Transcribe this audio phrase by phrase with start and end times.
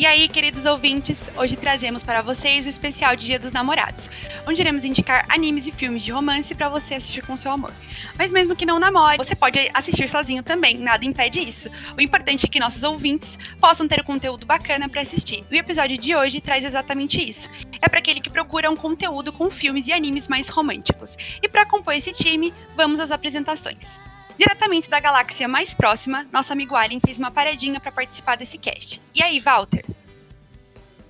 [0.00, 4.08] E aí, queridos ouvintes, hoje trazemos para vocês o especial de Dia dos Namorados,
[4.48, 7.70] onde iremos indicar animes e filmes de romance para você assistir com seu amor.
[8.16, 11.68] Mas mesmo que não namore, você pode assistir sozinho também, nada impede isso.
[11.98, 15.44] O importante é que nossos ouvintes possam ter conteúdo bacana para assistir.
[15.50, 17.50] O episódio de hoje traz exatamente isso.
[17.82, 21.14] É para aquele que procura um conteúdo com filmes e animes mais românticos.
[21.42, 24.00] E para compor esse time, vamos às apresentações.
[24.40, 28.98] Diretamente da galáxia mais próxima, nosso amigo Alien fez uma paradinha para participar desse cast.
[29.14, 29.84] E aí, Walter?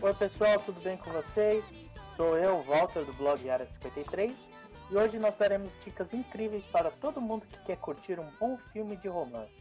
[0.03, 1.65] Oi, pessoal, tudo bem com vocês?
[2.16, 4.33] Sou eu, Walter, do blog Área 53,
[4.91, 8.97] e hoje nós daremos dicas incríveis para todo mundo que quer curtir um bom filme
[8.97, 9.55] de romance.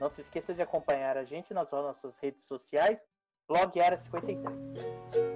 [0.00, 2.98] Não se esqueça de acompanhar a gente nas nossas redes sociais,
[3.46, 5.31] blog Área 53.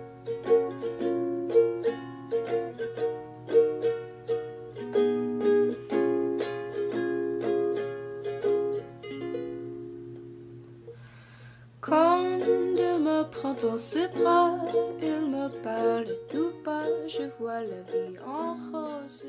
[13.26, 14.54] Prend dans ses bras,
[15.00, 19.26] il me parle tout bas, je vois la vie en rose.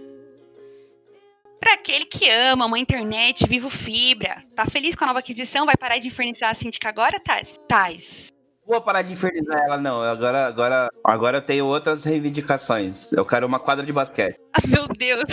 [1.59, 5.65] Para aquele que ama uma internet vivo fibra, tá feliz com a nova aquisição?
[5.65, 7.49] Vai parar de infernizar a síndica agora, Taz?
[7.67, 8.31] Taz.
[8.65, 10.01] Vou parar de infernizar ela, não.
[10.01, 13.11] Agora, agora, agora eu tenho outras reivindicações.
[13.13, 14.37] Eu quero uma quadra de basquete.
[14.53, 15.23] Ah, meu Deus.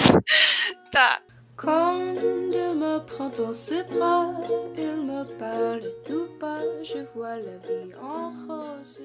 [0.91, 1.21] Tá.
[1.57, 4.35] Quand il me prend dans ses bras,
[4.77, 9.01] il me parle tout bas, je vois la vie en rose.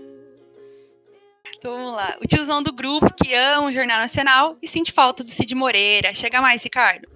[1.55, 2.17] Então vamos lá.
[2.21, 6.13] O tiozão do grupo que ama o Jornal Nacional e sente falta do Cid Moreira.
[6.13, 7.07] Chega mais, Ricardo.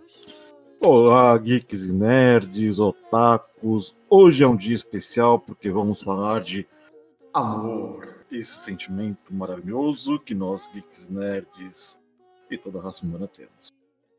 [0.79, 3.95] Olá, geeks e nerds, otakus.
[4.07, 6.67] Hoje é um dia especial porque vamos falar de
[7.33, 8.25] amor.
[8.29, 11.99] Esse sentimento maravilhoso que nós, geeks nerds
[12.51, 13.72] e toda a raça humana temos.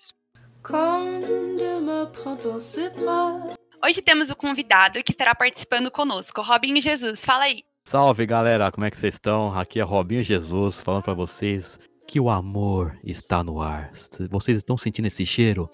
[3.85, 7.25] Hoje temos o convidado que estará participando conosco, Robinho Jesus.
[7.25, 7.63] Fala aí.
[7.87, 9.57] Salve galera, como é que vocês estão?
[9.57, 13.93] Aqui é Robinho Jesus falando para vocês que o amor está no ar.
[14.31, 15.71] Vocês estão sentindo esse cheiro?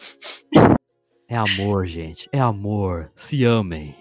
[1.28, 2.28] É amor, gente.
[2.32, 3.10] É amor.
[3.16, 3.96] Se amem.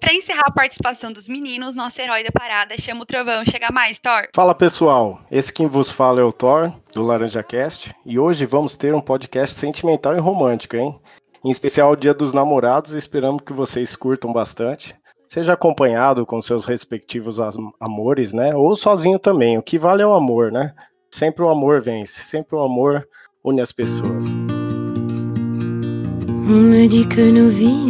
[0.00, 3.44] Para encerrar a participação dos meninos, nosso herói da parada chama o trovão.
[3.44, 4.28] Chega mais, Thor.
[4.34, 8.76] Fala pessoal, esse quem vos fala é o Thor, do Laranja Cast, e hoje vamos
[8.76, 10.98] ter um podcast sentimental e romântico, hein?
[11.44, 14.96] Em especial o Dia dos Namorados, esperamos que vocês curtam bastante.
[15.28, 17.38] Seja acompanhado com seus respectivos
[17.80, 18.54] amores, né?
[18.56, 19.56] Ou sozinho também.
[19.56, 20.74] O que vale é o amor, né?
[21.10, 23.06] Sempre o amor vence, sempre o amor
[23.44, 24.24] une as pessoas.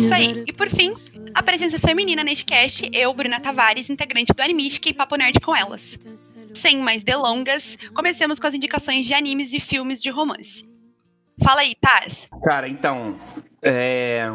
[0.05, 0.45] Isso aí.
[0.47, 0.95] E por fim,
[1.35, 5.55] a presença feminina neste cast, eu, Bruna Tavares, integrante do Animistic e Papo Nerd com
[5.55, 5.99] elas.
[6.55, 10.65] Sem mais delongas, comecemos com as indicações de animes e filmes de romance.
[11.43, 12.29] Fala aí, Taz.
[12.45, 13.17] Cara, então,
[13.61, 14.31] é...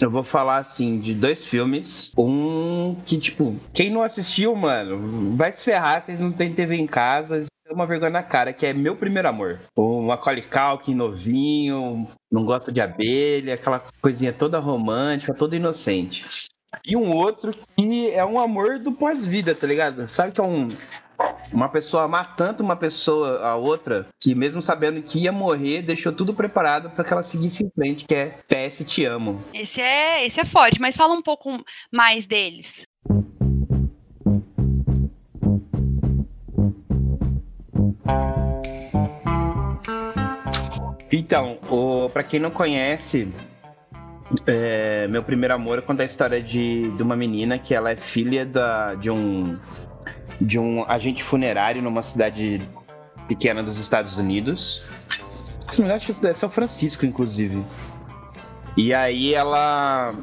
[0.00, 2.12] eu vou falar assim de dois filmes.
[2.16, 6.86] Um que, tipo, quem não assistiu, mano, vai se ferrar, vocês não têm TV em
[6.86, 9.60] casa, uma vergonha na cara, que é Meu Primeiro Amor.
[9.76, 16.24] O Macaulay Culkin novinho, não gosta de abelha, aquela coisinha toda romântica, toda inocente.
[16.84, 20.08] E um outro que é um amor do pós-vida, tá ligado?
[20.08, 20.68] Sabe que é um,
[21.52, 26.12] uma pessoa amar tanto uma pessoa a outra que mesmo sabendo que ia morrer, deixou
[26.12, 29.42] tudo preparado para que ela seguisse em frente, que é PS Te Amo.
[29.52, 31.62] Esse é, esse é forte, mas fala um pouco
[31.92, 32.86] mais deles.
[41.10, 41.58] Então,
[42.12, 43.28] para quem não conhece,
[44.46, 48.46] é, meu primeiro amor conta a história de, de uma menina que ela é filha
[48.46, 49.58] da, de um
[50.40, 52.60] de um agente funerário numa cidade
[53.28, 54.82] pequena dos Estados Unidos.
[55.94, 57.64] Acho que é São Francisco, inclusive.
[58.76, 60.14] E aí ela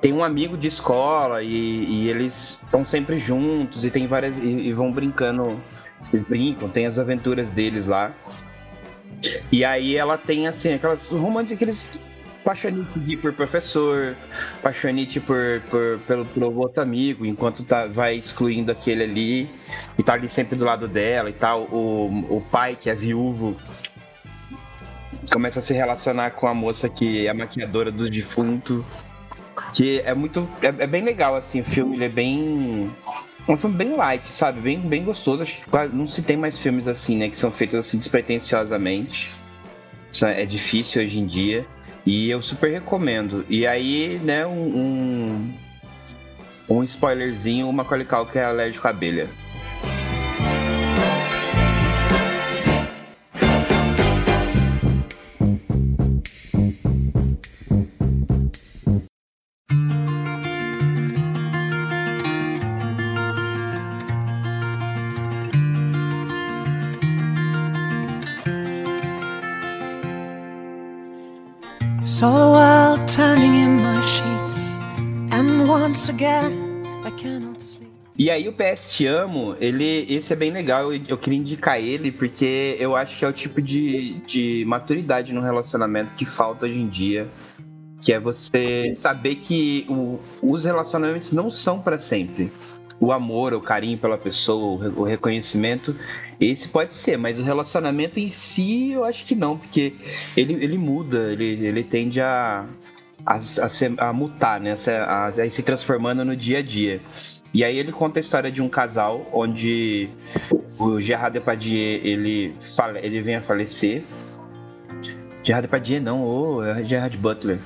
[0.00, 4.48] tem um amigo de escola e, e eles estão sempre juntos e tem várias e,
[4.48, 5.60] e vão brincando,
[6.12, 8.12] eles brincam, tem as aventuras deles lá.
[9.50, 11.98] E aí ela tem, assim, aquelas românticas, aqueles
[12.44, 14.14] paixonite por professor,
[14.62, 19.50] paixonite por, por, pelo, pelo outro amigo, enquanto tá, vai excluindo aquele ali,
[19.98, 21.62] e tá ali sempre do lado dela e tal.
[21.62, 23.56] O, o pai, que é viúvo,
[25.32, 28.84] começa a se relacionar com a moça que é a maquiadora dos defuntos.
[29.72, 30.48] Que é muito.
[30.60, 32.90] É, é, bem legal, assim, o filme, ele é bem.
[33.46, 34.60] Um filme bem light, sabe?
[34.60, 35.42] Bem, bem gostoso.
[35.42, 37.28] Acho que quase não se tem mais filmes assim, né?
[37.28, 39.30] Que são feitos assim despretensiosamente.
[40.22, 41.66] É difícil hoje em dia.
[42.06, 43.44] E eu super recomendo.
[43.48, 45.54] E aí, né, um, um,
[46.68, 49.28] um spoilerzinho, o Macaulay Culkin é alérgico à abelha.
[78.16, 82.12] E aí o PS Te Amo, ele, esse é bem legal, eu, queria indicar ele
[82.12, 86.80] porque eu acho que é o tipo de, de maturidade no relacionamento que falta hoje
[86.80, 87.28] em dia,
[88.00, 92.52] que é você saber que o, os relacionamentos não são para sempre.
[93.00, 95.96] O amor, o carinho pela pessoa, o reconhecimento,
[96.40, 99.92] esse pode ser, mas o relacionamento em si eu acho que não, porque
[100.36, 102.64] ele, ele muda, ele, ele tende a,
[103.26, 104.74] a, a, a mutar, né?
[105.06, 107.00] A, a, se transformando no dia a dia.
[107.52, 110.08] E aí ele conta a história de um casal onde
[110.78, 114.02] o Gerard Depardieu ele, fala, ele vem a falecer.
[115.42, 117.58] Gerard Depardieu não, o é Gerard Butler.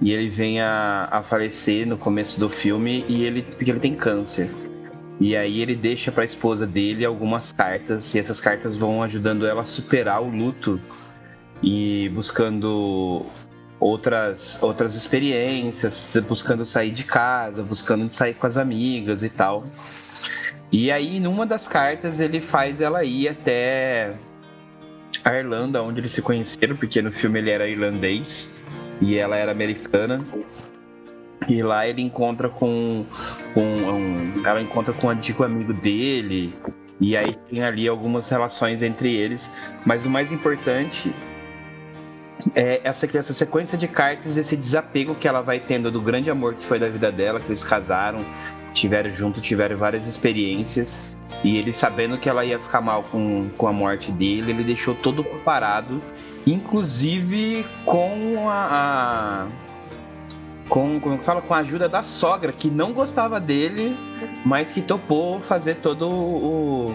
[0.00, 3.94] E ele vem a, a falecer no começo do filme e ele porque ele tem
[3.94, 4.48] câncer.
[5.20, 9.46] E aí ele deixa para a esposa dele algumas cartas e essas cartas vão ajudando
[9.46, 10.80] ela a superar o luto
[11.62, 13.24] e buscando
[13.82, 19.66] outras, outras experiências, buscando sair de casa, buscando sair com as amigas e tal.
[20.70, 24.14] E aí, numa das cartas, ele faz ela ir até
[25.24, 28.56] a Irlanda, onde eles se conheceram, porque no filme ele era irlandês
[29.00, 30.24] e ela era americana.
[31.48, 33.04] E lá ele encontra com,
[33.52, 36.54] com um, ela encontra com um antigo amigo dele.
[37.00, 39.52] E aí tem ali algumas relações entre eles.
[39.84, 41.12] Mas o mais importante
[42.54, 46.54] é, essa, essa sequência de cartas, esse desapego que ela vai tendo do grande amor
[46.54, 48.24] que foi da vida dela, que eles casaram,
[48.72, 51.16] tiveram junto, tiveram várias experiências.
[51.42, 54.94] E ele sabendo que ela ia ficar mal com, com a morte dele, ele deixou
[54.94, 56.00] todo preparado,
[56.46, 59.46] inclusive com a, a
[60.68, 63.96] com, como fala, com a ajuda da sogra, que não gostava dele,
[64.44, 66.94] mas que topou fazer todo o.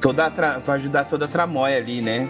[0.00, 2.28] toda a ajudar toda a tramóia ali, né?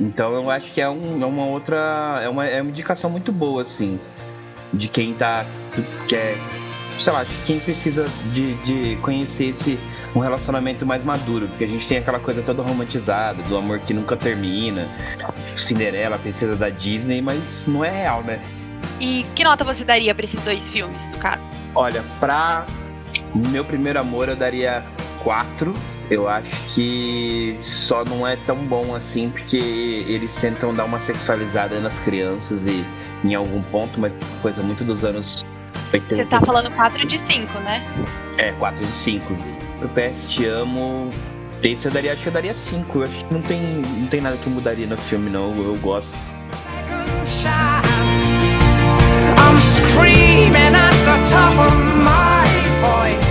[0.00, 2.20] Então eu acho que é, um, é uma outra.
[2.22, 3.98] É uma, é uma indicação muito boa, assim.
[4.72, 5.44] De quem tá.
[6.08, 6.36] Quer,
[6.98, 9.78] sei lá, de quem precisa de, de conhecer esse
[10.14, 13.94] um relacionamento mais maduro, porque a gente tem aquela coisa toda romantizada, do amor que
[13.94, 14.86] nunca termina,
[15.56, 18.40] Cinderela, princesa da Disney, mas não é real, né?
[19.00, 21.42] E que nota você daria para esses dois filmes, no caso?
[21.74, 22.66] Olha, pra
[23.34, 24.84] meu primeiro amor eu daria
[25.22, 25.74] quatro
[26.10, 31.80] eu acho que só não é tão bom assim porque eles tentam dar uma sexualizada
[31.80, 32.84] nas crianças e
[33.24, 35.44] em algum ponto, mas coisa muito dos anos
[35.92, 36.16] 80.
[36.16, 37.82] Você tá falando 4 de 5, né?
[38.38, 39.32] É, 4 de 5.
[39.82, 41.10] O PS Te Amo.
[41.62, 42.98] Esse eu daria, acho que eu daria 5.
[42.98, 45.54] Eu acho que não tem, não tem nada que mudaria no filme, não.
[45.54, 46.16] Eu, eu gosto.
[49.38, 52.46] I'm screaming at the top of my
[52.80, 53.21] voice.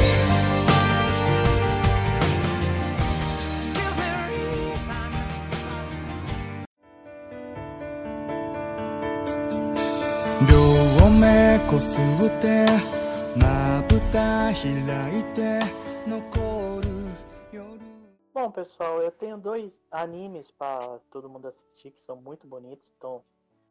[18.34, 22.88] Bom, pessoal, eu tenho dois animes para todo mundo assistir que são muito bonitos.
[22.88, 23.24] Estão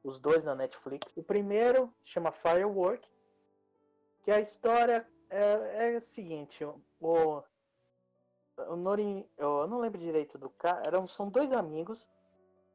[0.05, 1.11] os dois na Netflix.
[1.17, 3.07] O primeiro chama Firework,
[4.23, 7.43] que a história é, é a seguinte: o,
[8.57, 12.09] o Nori, eu não lembro direito do cara, eram, são dois amigos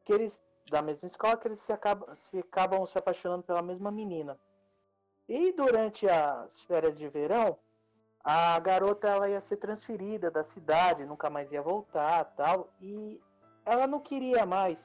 [0.04, 3.92] que eles da mesma escola que eles se acabam se, acabam se apaixonando pela mesma
[3.92, 4.40] menina.
[5.28, 7.58] E durante as férias de verão,
[8.24, 13.20] a garota ela ia ser transferida da cidade, nunca mais ia voltar, tal, e
[13.66, 14.80] ela não queria mais,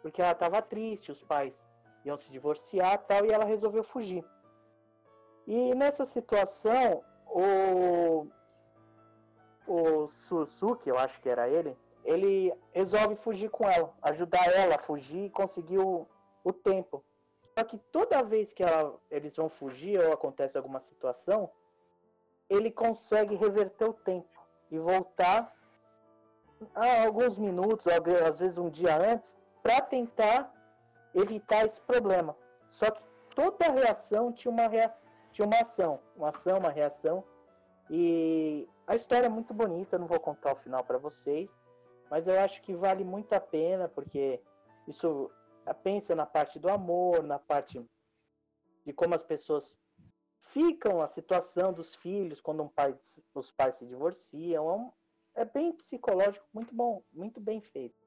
[0.00, 1.68] porque ela estava triste, os pais
[2.04, 4.24] iam se divorciar, tal, e ela resolveu fugir.
[5.46, 8.26] E nessa situação, o
[9.66, 14.82] o Suzuki, eu acho que era ele, ele resolve fugir com ela, ajudar ela a
[14.82, 16.06] fugir e conseguir o,
[16.42, 17.04] o tempo.
[17.56, 21.50] Só que toda vez que ela, eles vão fugir ou acontece alguma situação,
[22.48, 24.28] ele consegue reverter o tempo
[24.70, 25.54] e voltar
[26.74, 30.52] a alguns minutos, às vezes um dia antes, para tentar
[31.14, 32.36] evitar esse problema.
[32.70, 33.02] Só que
[33.34, 34.92] toda reação tinha uma, rea...
[35.32, 37.22] tinha uma ação, uma ação, uma reação.
[37.90, 41.50] E a história é muito bonita, não vou contar o final para vocês,
[42.10, 44.40] mas eu acho que vale muito a pena, porque
[44.88, 45.30] isso
[45.72, 47.80] pensa na parte do amor, na parte
[48.84, 49.78] de como as pessoas
[50.52, 52.96] ficam, a situação dos filhos quando um pai,
[53.34, 54.68] os pais se divorciam.
[54.68, 54.92] É, um,
[55.34, 58.02] é bem psicológico, muito bom, muito bem feito.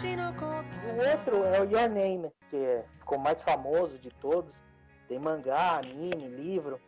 [0.00, 4.62] O outro é o Your Name, que ficou mais famoso de todos.
[5.08, 6.80] Tem mangá, anime, livro.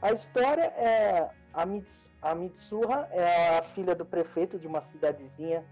[0.00, 5.64] A história é a, Mits, a Mitsuha é a filha do prefeito de uma cidadezinha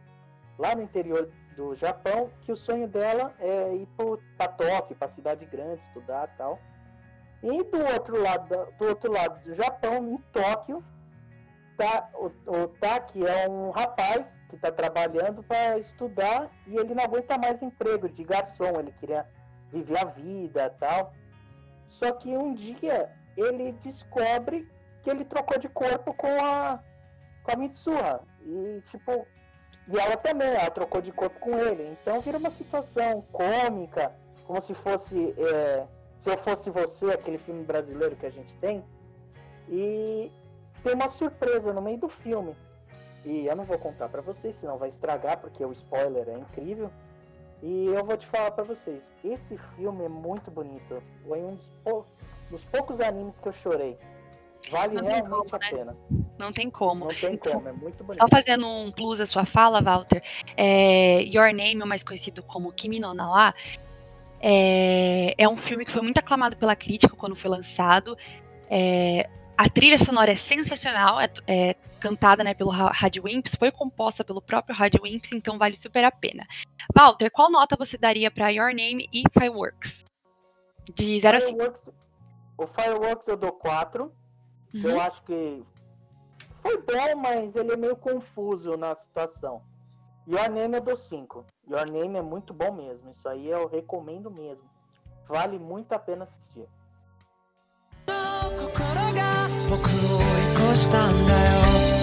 [0.59, 3.89] lá no interior do Japão, que o sonho dela é ir
[4.37, 6.59] para Tóquio, para cidade grande, estudar tal.
[7.41, 10.83] E do outro lado do outro lado do Japão, em Tóquio,
[11.79, 17.05] tá, o, o Taki é um rapaz que está trabalhando para estudar e ele não
[17.05, 19.25] aguenta mais emprego de garçom, ele queria
[19.73, 21.15] viver a vida tal.
[21.87, 24.69] Só que um dia ele descobre
[25.03, 26.81] que ele trocou de corpo com a,
[27.45, 28.21] com a Mitsuha.
[28.43, 29.27] E tipo,
[29.87, 31.97] e ela também, ela trocou de corpo com ele.
[32.03, 34.13] Então vira uma situação cômica,
[34.45, 35.87] como se fosse é,
[36.19, 38.85] Se Eu Fosse Você, aquele filme brasileiro que a gente tem.
[39.69, 40.33] E
[40.83, 42.55] tem uma surpresa no meio do filme.
[43.25, 46.91] E eu não vou contar para vocês, senão vai estragar, porque o spoiler é incrível.
[47.63, 51.03] E eu vou te falar para vocês, esse filme é muito bonito.
[51.27, 52.07] Foi um dos, pou...
[52.51, 53.99] dos, poucos animes que eu chorei.
[54.71, 55.71] Vale não realmente como, a né?
[55.71, 55.97] pena.
[56.39, 57.07] Não tem como.
[57.07, 58.23] Não tem como, é muito bonito.
[58.23, 60.23] Só fazendo um plus à sua fala, Walter,
[60.57, 63.55] é, Your Name, mais conhecido como Kimi no Nawa,
[64.41, 68.17] é, é um filme que foi muito aclamado pela crítica quando foi lançado.
[68.71, 74.23] É, a trilha sonora é sensacional, é, é cantada né, pelo Rádio Wimps, foi composta
[74.23, 76.47] pelo próprio Rádio Wimps, então vale super a pena.
[76.97, 80.05] Walter, qual nota você daria para Your Name e Fireworks?
[80.95, 81.93] De 0 a 5.
[82.57, 84.05] O Fireworks eu dou 4.
[84.75, 84.81] Uhum.
[84.81, 85.65] Eu acho que
[86.63, 89.61] foi bom, mas ele é meio confuso na situação.
[90.29, 91.45] Your Name eu dou 5.
[91.69, 93.11] Your Name é muito bom mesmo.
[93.11, 94.71] Isso aí eu recomendo mesmo.
[95.27, 96.69] Vale muito a pena assistir.
[99.70, 101.94] 僕を追い越したんだよ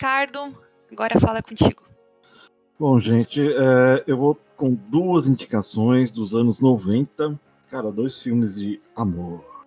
[0.00, 0.54] Ricardo,
[0.90, 1.84] agora fala contigo.
[2.77, 7.39] Bom, gente, é, eu vou com duas indicações dos anos 90.
[7.69, 9.65] Cara, dois filmes de amor.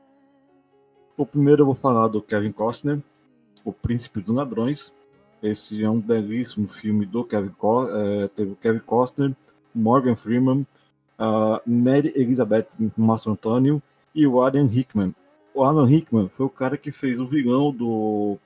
[1.17, 3.03] O primeiro eu vou falar do Kevin Costner,
[3.65, 4.93] O Príncipe dos Ladrões.
[5.43, 7.97] Esse é um belíssimo filme do Kevin Costner.
[7.97, 9.35] É, teve o Kevin Costner,
[9.75, 10.67] Morgan Freeman,
[11.67, 13.83] Mary Elizabeth Mastro Antônio
[14.15, 15.15] e o Alan Rickman.
[15.55, 18.37] O Alan Rickman foi o cara que fez o vilão do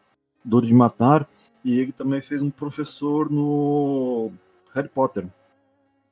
[0.45, 1.29] Duro de Matar
[1.65, 4.31] e ele também fez um professor no
[4.75, 5.27] Harry Potter.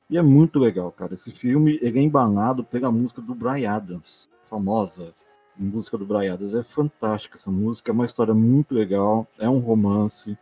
[0.09, 1.13] E é muito legal, cara.
[1.13, 5.13] Esse filme ele é embanado pela música do Brian Adams, famosa
[5.57, 6.55] música do Brian Adams.
[6.55, 10.37] É fantástica essa música, é uma história muito legal, é um romance,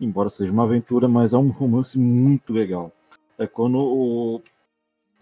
[0.00, 2.92] embora seja uma aventura, mas é um romance muito legal.
[3.38, 4.42] É quando o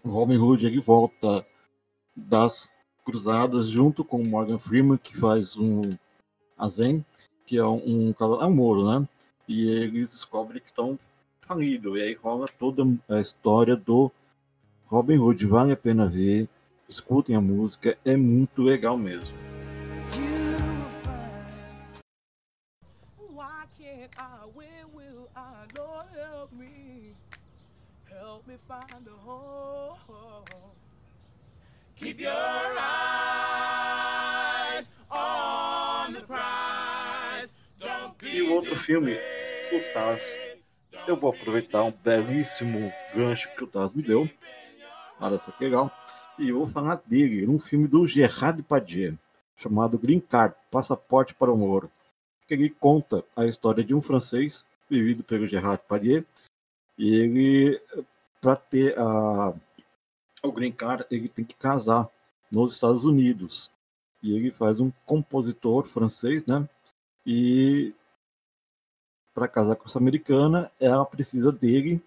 [0.03, 1.45] Robin Hood ele volta
[2.15, 2.69] das
[3.05, 5.97] cruzadas junto com o Morgan Freeman, que faz um
[6.57, 7.05] Azen,
[7.45, 9.07] que é um, um, é um moro, né?
[9.47, 10.99] E eles descobrem que estão
[11.47, 11.97] falido.
[11.97, 14.11] E aí rola toda a história do
[14.85, 15.45] Robin Hood.
[15.45, 16.49] Vale a pena ver.
[16.87, 19.35] Escutem a música, é muito legal mesmo.
[31.95, 32.31] Keep your
[32.79, 33.97] eyes
[35.09, 37.53] on the prize.
[37.79, 39.15] Don't be e o outro filme,
[39.73, 40.21] o Taz
[41.07, 44.29] eu vou aproveitar um belíssimo gancho que o Taz me deu.
[45.19, 45.91] Olha só que legal.
[46.37, 49.17] E eu vou falar dele, num filme do Gerard Depardieu,
[49.55, 51.89] chamado Green Card, Passaporte para o Moro.
[52.47, 56.25] Que ele conta a história de um francês, vivido pelo Gerard Depardieu,
[56.97, 57.81] e ele,
[58.41, 59.53] para ter a,
[60.43, 62.09] o Green Card, ele tem que casar
[62.51, 63.71] nos Estados Unidos.
[64.21, 66.67] E ele faz um compositor francês, né?
[67.25, 67.93] E
[69.37, 72.01] para casar com essa americana, ela precisa dele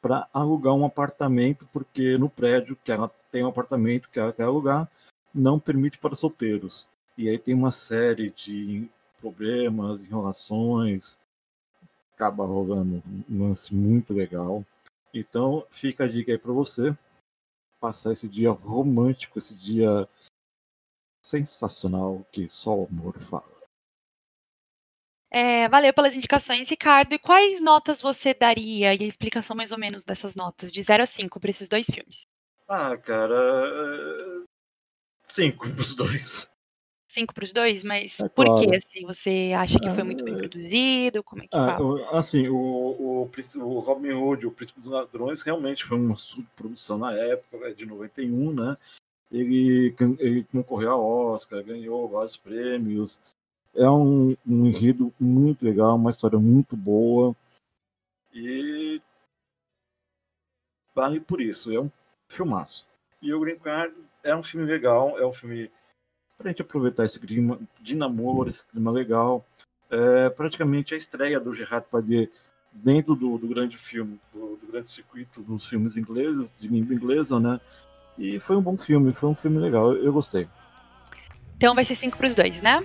[0.00, 4.44] para alugar um apartamento, porque no prédio que ela tem um apartamento que ela quer
[4.44, 4.88] alugar,
[5.34, 6.88] não permite para solteiros.
[7.18, 8.88] E aí tem uma série de
[9.20, 11.18] problemas, enrolações,
[12.14, 14.64] acaba rolando um lance muito legal.
[15.12, 16.96] Então, fica a dica aí para você
[17.80, 20.08] passar esse dia romântico, esse dia
[21.20, 23.59] sensacional que só o amor fala.
[25.30, 27.12] É, valeu pelas indicações, Ricardo.
[27.14, 31.02] E quais notas você daria e a explicação mais ou menos dessas notas, de 0
[31.02, 32.26] a 5, para esses dois filmes?
[32.68, 34.44] Ah, cara.
[35.24, 36.50] 5 pros dois.
[37.08, 37.84] 5 para os dois?
[37.84, 38.68] Mas É por claro.
[38.70, 39.06] que, assim?
[39.06, 41.22] Você acha que foi Ah, muito bem é- produzido?
[41.22, 41.84] Como é que Ah, fala?
[41.84, 46.98] o- assim, o, o, o Robin Hood, o Príncipe dos Ladrões, realmente foi uma subprodução
[46.98, 48.76] na época, é de 91, né?
[49.30, 53.20] Ele, ele concorreu ao Oscar, ganhou vários prêmios.
[53.74, 57.34] É um, um enredo muito legal, uma história muito boa.
[58.32, 59.00] E
[60.94, 61.90] vale por isso, é um
[62.28, 62.86] filmaço.
[63.22, 65.70] E o Green Card é um filme legal, é um filme
[66.36, 69.44] pra gente aproveitar esse clima de namoro, esse clima legal.
[69.90, 72.28] É praticamente a estreia do Gerard Depardieu
[72.72, 77.40] dentro do, do grande filme, do, do grande circuito dos filmes ingleses, de língua inglesa,
[77.40, 77.60] né?
[78.16, 80.48] E foi um bom filme, foi um filme legal, eu, eu gostei.
[81.60, 82.82] Então vai ser 5 para os dois, né?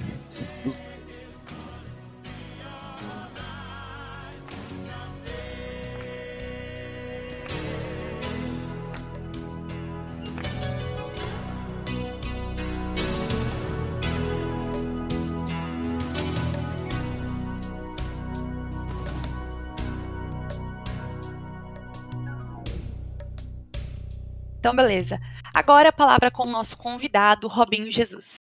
[24.60, 25.18] Então, beleza.
[25.54, 28.36] Agora a palavra com o nosso convidado, Robinho Jesus.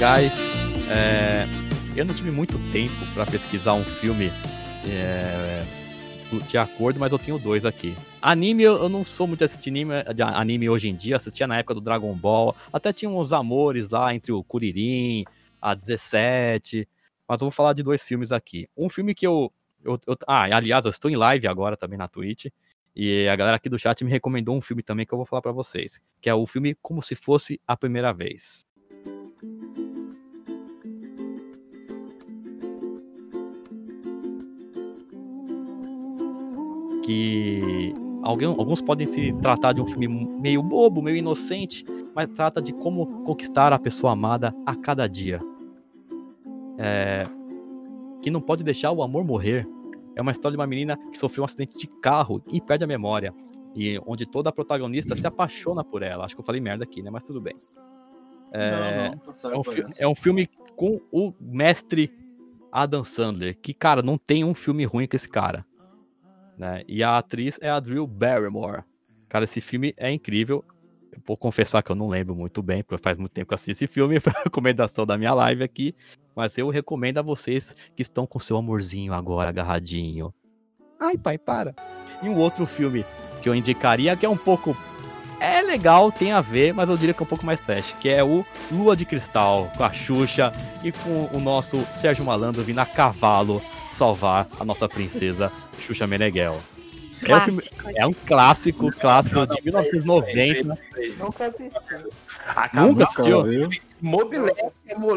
[0.00, 0.32] Guys!
[0.90, 1.44] É,
[1.94, 4.30] eu não tive muito tempo pra pesquisar um filme
[4.88, 5.62] é,
[6.48, 7.94] de acordo, mas eu tenho dois aqui.
[8.22, 9.92] Anime, eu não sou muito assistir anime,
[10.34, 14.14] anime hoje em dia, assistia na época do Dragon Ball, até tinha uns amores lá
[14.14, 15.24] entre o Kuririn,
[15.60, 16.88] a 17,
[17.28, 18.66] mas eu vou falar de dois filmes aqui.
[18.74, 19.52] Um filme que eu,
[19.84, 22.46] eu, eu- Ah, aliás, eu estou em live agora também na Twitch,
[22.96, 25.42] e a galera aqui do chat me recomendou um filme também que eu vou falar
[25.42, 28.64] pra vocês, que é o filme Como Se Fosse a Primeira Vez.
[37.02, 41.84] Que alguém, alguns podem se tratar de um filme meio bobo, meio inocente,
[42.14, 45.40] mas trata de como conquistar a pessoa amada a cada dia.
[46.78, 47.24] É,
[48.22, 49.66] que não pode deixar o amor morrer.
[50.16, 52.86] É uma história de uma menina que sofreu um acidente de carro e perde a
[52.86, 53.32] memória.
[53.74, 56.24] E onde toda a protagonista se apaixona por ela.
[56.24, 57.10] Acho que eu falei merda aqui, né?
[57.10, 57.54] Mas tudo bem.
[58.52, 62.10] É, não, não, é um, fi- é um filme com o mestre
[62.72, 65.64] Adam Sandler, que, cara, não tem um filme ruim com esse cara.
[66.60, 66.84] Né?
[66.86, 68.82] E a atriz é a Drew Barrymore.
[69.30, 70.62] Cara, esse filme é incrível.
[71.10, 73.56] Eu vou confessar que eu não lembro muito bem, porque faz muito tempo que eu
[73.56, 75.94] assisti esse filme, foi a recomendação da minha live aqui.
[76.36, 80.34] Mas eu recomendo a vocês que estão com seu amorzinho agora agarradinho.
[81.00, 81.74] Ai, pai, para.
[82.22, 83.06] E um outro filme
[83.42, 84.76] que eu indicaria, que é um pouco.
[85.40, 88.10] É legal, tem a ver, mas eu diria que é um pouco mais trash, que
[88.10, 90.52] é o Lua de Cristal, com a Xuxa
[90.84, 96.58] e com o nosso Sérgio Malandro vindo a cavalo salvar a nossa princesa Xuxa Meneghel.
[97.22, 97.92] É um, filme- Clássico.
[98.00, 100.78] é um clássico, clássico de 1990.
[101.18, 101.78] Nunca assisti.
[102.46, 103.68] Acabou Nunca assistiu?
[104.00, 104.60] Mobilete,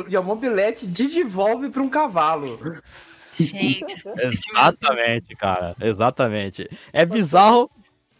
[0.10, 2.60] e a mobilete devolve pra um cavalo.
[3.40, 3.86] Gente,
[4.52, 5.76] Exatamente, cara.
[5.80, 6.70] Exatamente.
[6.92, 7.72] É bizarro,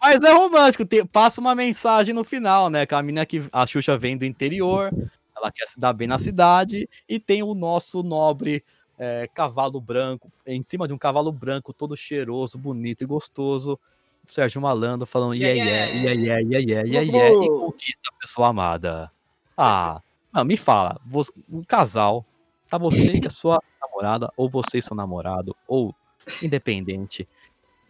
[0.02, 0.86] mas é romântico.
[0.86, 2.86] Tem- passa uma mensagem no final, né?
[2.86, 4.92] Que a menina que a Xuxa vem do interior,
[5.36, 8.64] ela quer se dar bem na cidade, e tem o nosso nobre
[9.04, 13.78] é, cavalo branco, em cima de um cavalo branco, todo cheiroso, bonito e gostoso.
[14.26, 18.48] Sérgio Malandro falando yeah, yeah, yeah, yeah, yeah, yeah, yeah, yeah, e conquista a pessoa
[18.48, 19.12] amada.
[19.58, 22.26] Ah, não, me fala, vo- um casal,
[22.70, 25.94] tá você e a sua namorada, ou você e seu namorado, ou
[26.42, 27.28] independente,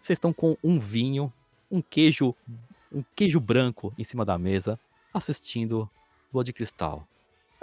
[0.01, 1.31] vocês estão com um vinho,
[1.69, 2.35] um queijo,
[2.91, 4.79] um queijo branco em cima da mesa,
[5.13, 5.87] assistindo
[6.33, 7.07] lua de cristal.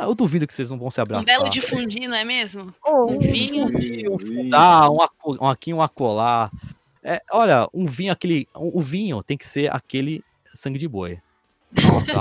[0.01, 1.27] Ah, eu duvido que vocês não vão se Um abraçar.
[1.27, 2.75] belo de fundir, não é mesmo?
[2.85, 3.67] Oh, um vinho.
[4.15, 6.51] Um fundar, um, aco- um aqui, um acolá.
[7.03, 8.49] É, olha, um vinho, aquele.
[8.57, 11.19] um- o vinho tem que ser aquele sangue de boi.
[11.73, 12.13] Nossa.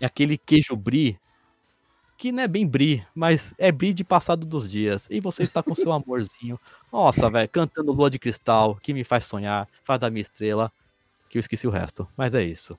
[0.00, 1.18] é aquele queijo brie.
[2.18, 5.06] Que não é bem brie, mas é brie de passado dos dias.
[5.10, 6.60] E você está com seu amorzinho.
[6.92, 10.70] Nossa, velho, cantando Lua de Cristal, que me faz sonhar, faz da minha estrela,
[11.30, 12.06] que eu esqueci o resto.
[12.14, 12.78] Mas é isso.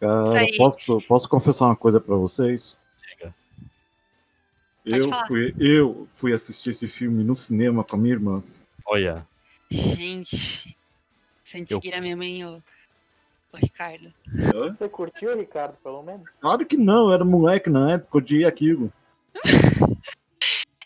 [0.00, 2.76] Cara, posso, posso confessar uma coisa pra vocês?
[4.84, 8.42] Eu fui, eu fui assistir esse filme no cinema com a minha irmã.
[8.86, 9.26] Olha,
[9.70, 10.76] Gente.
[11.44, 12.62] Santigueira mesmo, hein, ô,
[13.52, 14.12] ô Ricardo.
[14.54, 14.74] Hã?
[14.74, 16.28] Você curtiu, Ricardo, pelo menos?
[16.40, 18.92] Claro que não, eu era moleque na época, eu odiei aquilo.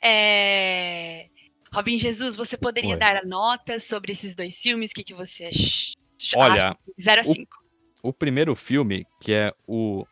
[0.01, 1.27] É...
[1.73, 2.99] Robin Jesus, você poderia Oi.
[2.99, 4.93] dar notas sobre esses dois filmes?
[4.93, 5.95] O que, que você ach-
[6.37, 6.79] Olha, acha?
[7.01, 7.57] 0 a o- 5.
[8.05, 10.07] o primeiro filme, que é o.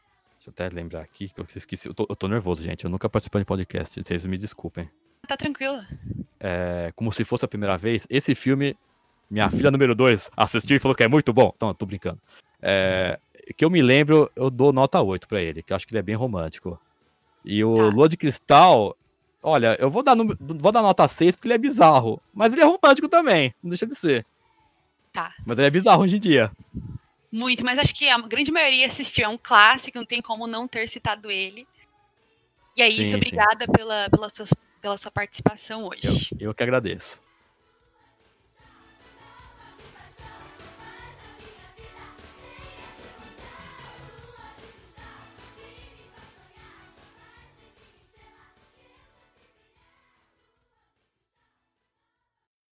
[0.46, 1.88] Deixa eu até lembrar aqui, que eu esqueci.
[1.88, 2.84] Eu tô, eu tô nervoso, gente.
[2.84, 4.88] Eu nunca participei de podcast, vocês me desculpem.
[5.26, 5.82] Tá tranquilo.
[6.38, 8.06] É, como se fosse a primeira vez.
[8.08, 8.76] Esse filme,
[9.28, 11.52] minha filha número 2 assistiu e falou que é muito bom.
[11.56, 12.20] Então, eu tô brincando.
[12.62, 13.18] É,
[13.56, 15.98] que eu me lembro, eu dou nota 8 pra ele, que eu acho que ele
[15.98, 16.80] é bem romântico.
[17.44, 17.82] E o Tá.
[17.86, 18.96] Lua de Cristal,
[19.42, 22.22] olha, eu vou dar, vou dar nota 6 porque ele é bizarro.
[22.32, 24.24] Mas ele é romântico também, não deixa de ser.
[25.12, 25.34] Tá.
[25.44, 26.52] Mas ele é bizarro hoje em dia.
[27.36, 29.26] Muito, mas acho que a grande maioria assistiu.
[29.26, 31.68] É um clássico, não tem como não ter citado ele.
[32.74, 33.14] E é isso, sim.
[33.14, 34.46] obrigada pela, pela, sua,
[34.80, 36.34] pela sua participação hoje.
[36.40, 37.20] Eu que agradeço.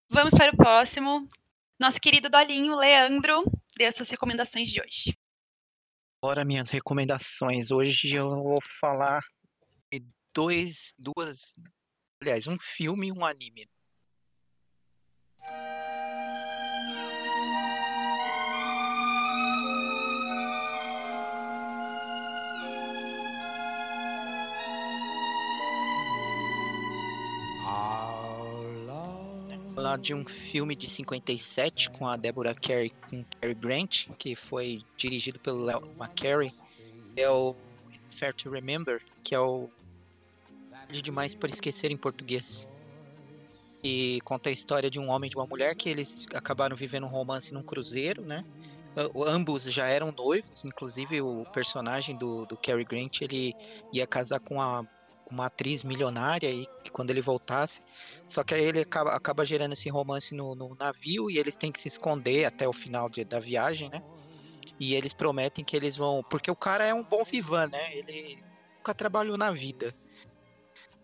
[0.09, 1.29] Vamos para o próximo.
[1.77, 3.43] Nosso querido Dolinho, Leandro,
[3.77, 5.17] dê as suas recomendações de hoje.
[6.21, 7.71] Agora minhas recomendações.
[7.71, 9.21] Hoje eu vou falar
[9.91, 11.53] de dois, duas,
[12.21, 13.69] aliás, um filme e um anime.
[29.75, 34.81] Falar de um filme de 57 com a Deborah Carey com Cary Grant, que foi
[34.95, 36.53] dirigido pelo Léo McCarey.
[37.17, 37.53] É o
[38.11, 39.69] Fair to Remember, que é o
[40.71, 42.65] Tarde Demais para Esquecer em português.
[43.83, 47.03] E conta a história de um homem e de uma mulher que eles acabaram vivendo
[47.03, 48.45] um romance num cruzeiro, né?
[49.27, 53.53] Ambos já eram noivos, inclusive o personagem do, do Cary Grant, ele
[53.91, 54.87] ia casar com com
[55.29, 57.81] uma atriz milionária e quando ele voltasse,
[58.27, 61.71] só que aí ele acaba, acaba gerando esse romance no, no navio e eles têm
[61.71, 64.01] que se esconder até o final de- da viagem, né?
[64.79, 66.23] E eles prometem que eles vão.
[66.29, 67.95] Porque o cara é um bom vivan, né?
[67.95, 68.37] Ele
[68.77, 69.93] nunca trabalhou na vida.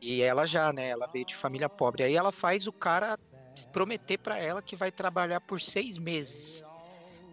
[0.02, 0.90] E ela já, né?
[0.90, 2.04] Ela veio de família pobre.
[2.04, 3.18] Aí ela faz o cara
[3.72, 6.64] prometer pra ela que vai trabalhar por seis meses.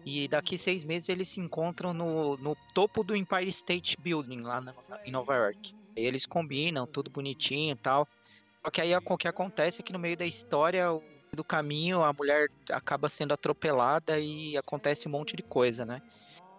[0.05, 4.61] E daqui seis meses eles se encontram no, no topo do Empire State Building, lá
[4.61, 4.73] na-
[5.05, 5.73] em Nova York.
[5.99, 8.07] Eles combinam, tudo bonitinho e tal.
[8.63, 10.85] Só que aí o que acontece é que no meio da história,
[11.33, 15.99] do caminho, a mulher acaba sendo atropelada e acontece um monte de coisa, né?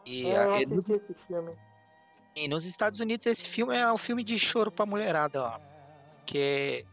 [0.06, 1.52] E, É, eu a- assisti esse filme.
[2.34, 5.58] e nos Estados Unidos esse filme é um filme de choro pra mulherada, ó.
[6.26, 6.84] Que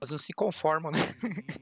[0.00, 0.98] elas não se conformam, né?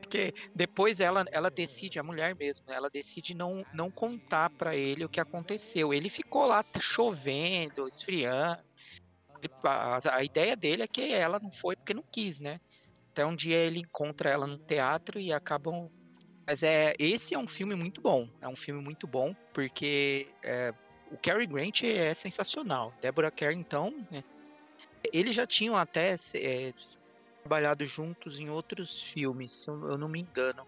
[0.00, 2.74] Porque depois ela, ela decide, a mulher mesmo, né?
[2.74, 5.92] ela decide não, não contar pra ele o que aconteceu.
[5.92, 8.62] Ele ficou lá chovendo, esfriando.
[9.62, 12.60] A, a ideia dele é que ela não foi porque não quis, né?
[13.12, 15.90] Até um dia ele encontra ela no teatro e acabam.
[16.46, 18.28] Mas é esse é um filme muito bom.
[18.40, 20.72] É um filme muito bom porque é,
[21.10, 22.92] o Cary Grant é sensacional.
[23.00, 24.22] Deborah Kerr, então, né,
[25.12, 26.72] eles já tinham até é,
[27.42, 30.66] trabalhado juntos em outros filmes, se eu, eu não me engano.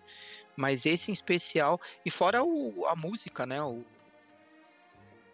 [0.56, 3.62] Mas esse em especial, e fora o, a música, né?
[3.62, 3.84] O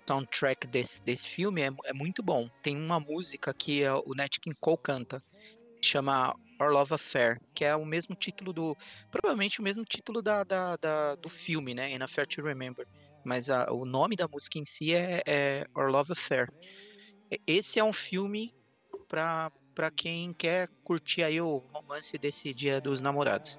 [0.09, 2.49] soundtrack desse, desse filme é, é muito bom.
[2.63, 5.23] Tem uma música que é o Nat King Cole canta,
[5.85, 8.77] chama Our Love Affair, que é o mesmo título do.
[9.11, 11.93] Provavelmente o mesmo título da, da, da- do filme, né?
[11.93, 12.87] In a Fair to Remember.
[13.25, 16.49] Mas a- o nome da música em si é, é Our Love Affair.
[17.47, 18.55] Esse é um filme
[19.09, 23.59] pra, pra quem quer curtir aí o romance desse dia dos namorados.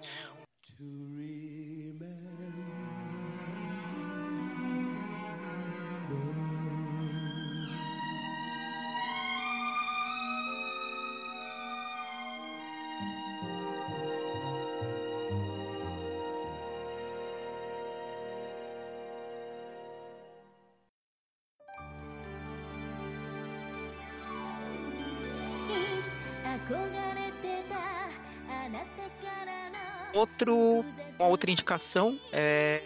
[30.17, 30.84] Outro,
[31.19, 32.82] uma outra indicação é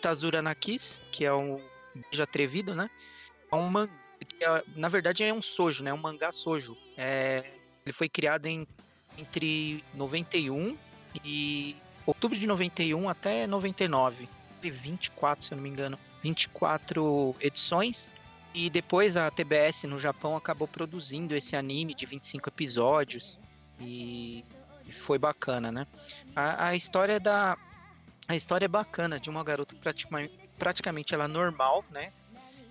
[0.00, 1.60] Tazura Nakis, que é um
[1.94, 2.88] beijo atrevido, né?
[3.50, 3.90] É um man...
[4.40, 5.92] é, na verdade é um sojo, né?
[5.92, 6.74] Um mangá sojo.
[6.96, 7.44] É...
[7.84, 8.66] Ele foi criado em...
[9.18, 10.78] entre 91
[11.22, 14.26] e outubro de 91 até 99.
[14.62, 15.98] 24, se eu não me engano.
[16.22, 18.08] 24 edições.
[18.54, 23.38] E depois a TBS no Japão acabou produzindo esse anime de 25 episódios.
[23.78, 24.42] E
[24.92, 25.86] foi bacana, né?
[26.34, 27.56] A, a história da.
[28.28, 32.12] A história é bacana de uma garota praticamente, praticamente ela é normal, né?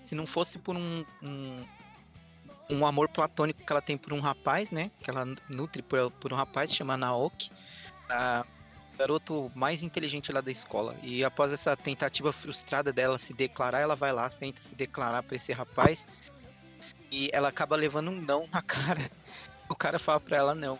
[0.05, 1.65] Se não fosse por um, um,
[2.69, 4.91] um, amor platônico que ela tem por um rapaz, né?
[5.01, 7.51] Que ela nutre por, por um rapaz, chama Naoki.
[8.09, 8.45] A,
[9.01, 10.95] garoto mais inteligente lá da escola.
[11.01, 15.35] E após essa tentativa frustrada dela se declarar, ela vai lá, tenta se declarar para
[15.35, 16.05] esse rapaz.
[17.11, 19.09] E ela acaba levando um não na cara.
[19.67, 20.77] O cara fala pra ela não.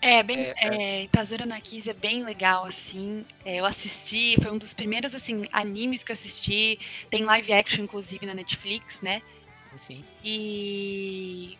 [0.00, 1.02] É, bem, é, é.
[1.04, 3.24] Itazura na Kiss é bem legal, assim.
[3.44, 6.78] É, eu assisti, foi um dos primeiros, assim, animes que eu assisti.
[7.10, 9.22] Tem live action, inclusive, na Netflix, né?
[9.86, 10.04] Sim.
[10.24, 11.58] E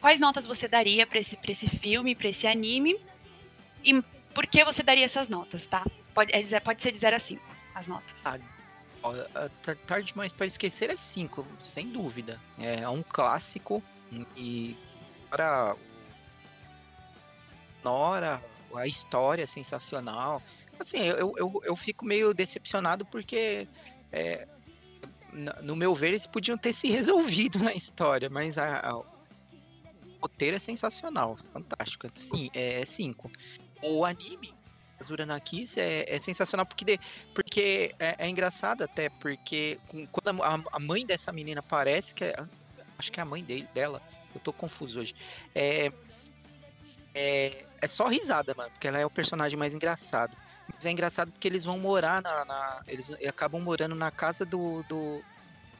[0.00, 2.96] quais notas você daria para esse, pra esse filme, para esse anime?
[3.84, 4.02] E
[4.34, 5.84] por que você daria essas notas, tá?
[6.14, 7.42] Pode, é, pode ser de 0 a 5,
[7.74, 8.26] as notas.
[8.26, 8.38] Ah,
[9.86, 12.40] tarde demais para esquecer é 5, sem dúvida.
[12.58, 13.82] É um clássico
[14.36, 14.76] e
[15.30, 15.76] para
[17.82, 18.42] Nora,
[18.74, 20.42] a história é sensacional.
[20.78, 23.66] Assim, eu, eu, eu fico meio decepcionado porque,
[24.12, 24.46] é,
[25.62, 29.06] no meu ver, eles podiam ter se resolvido na história, mas a, a, o
[30.22, 32.08] roteiro é sensacional, fantástico.
[32.16, 33.30] Sim, é 5.
[33.82, 34.54] O anime,
[35.00, 37.00] Azura na Kiss, é, é sensacional porque, de,
[37.34, 39.78] porque é, é, engraçado até, porque
[40.10, 42.36] quando a, a, mãe dessa menina aparece, que é,
[42.98, 44.02] acho que é a mãe dele, dela,
[44.34, 45.14] eu tô confuso hoje,
[45.54, 45.92] é,
[47.14, 50.36] é, é só risada, mano, porque ela é o personagem mais engraçado.
[50.72, 52.44] Mas é engraçado porque eles vão morar na.
[52.44, 55.22] na eles acabam morando na casa do, do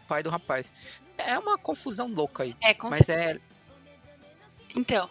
[0.09, 0.73] pai do rapaz.
[1.17, 2.57] É uma confusão louca aí.
[2.61, 3.41] É, com mas certeza.
[3.45, 3.59] é.
[4.77, 5.09] Então,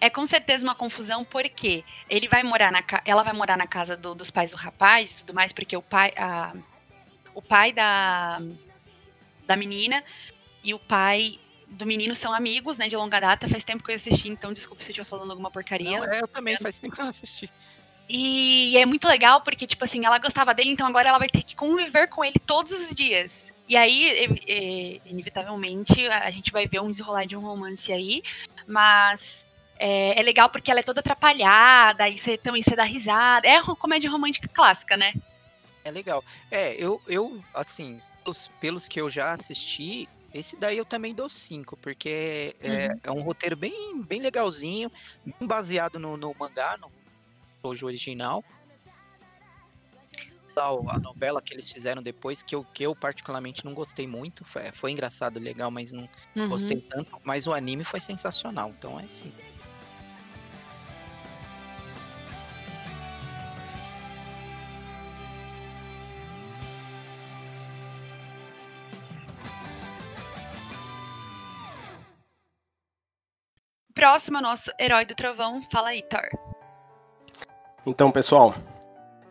[0.00, 3.96] é com certeza uma confusão porque ele vai morar na ela vai morar na casa
[3.96, 6.52] do, dos pais do rapaz e tudo mais, porque o pai, a,
[7.34, 8.40] o pai da,
[9.46, 10.02] da menina
[10.62, 13.48] e o pai do menino são amigos, né, de longa data.
[13.48, 15.98] Faz tempo que eu assisti, então desculpa se eu estiver falando alguma porcaria.
[15.98, 17.50] Não, é, eu também, faz tempo que eu assisti.
[18.08, 21.42] E é muito legal porque, tipo assim, ela gostava dele, então agora ela vai ter
[21.42, 23.52] que conviver com ele todos os dias.
[23.68, 28.22] E aí, inevitavelmente, a gente vai ver um desenrolar de um romance aí,
[28.64, 29.44] mas
[29.76, 33.48] é, é, legal porque ela é toda atrapalhada, e você também você dá risada.
[33.48, 35.12] É comédia romântica clássica, né?
[35.84, 36.24] É legal.
[36.48, 41.28] É, eu, eu assim, pelos, pelos que eu já assisti, esse daí eu também dou
[41.28, 43.00] cinco, porque é, uhum.
[43.02, 44.90] é, um roteiro bem, bem legalzinho,
[45.24, 46.90] bem baseado no, no mangá, no
[47.62, 48.44] hoje original.
[50.88, 54.42] A novela que eles fizeram depois, que eu, que eu particularmente não gostei muito.
[54.46, 56.48] Foi, foi engraçado, legal, mas não uhum.
[56.48, 57.20] gostei tanto.
[57.22, 59.30] Mas o anime foi sensacional, então é sim.
[73.96, 75.62] Próximo, nosso herói do trovão.
[75.72, 76.28] Fala aí, Thor.
[77.86, 78.54] Então, pessoal,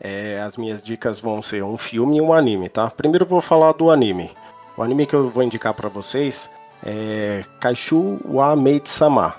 [0.01, 2.89] é, as minhas dicas vão ser um filme e um anime, tá?
[2.89, 4.35] Primeiro vou falar do anime.
[4.75, 6.49] O anime que eu vou indicar para vocês
[6.83, 9.35] é Kaishu wa Maid-sama.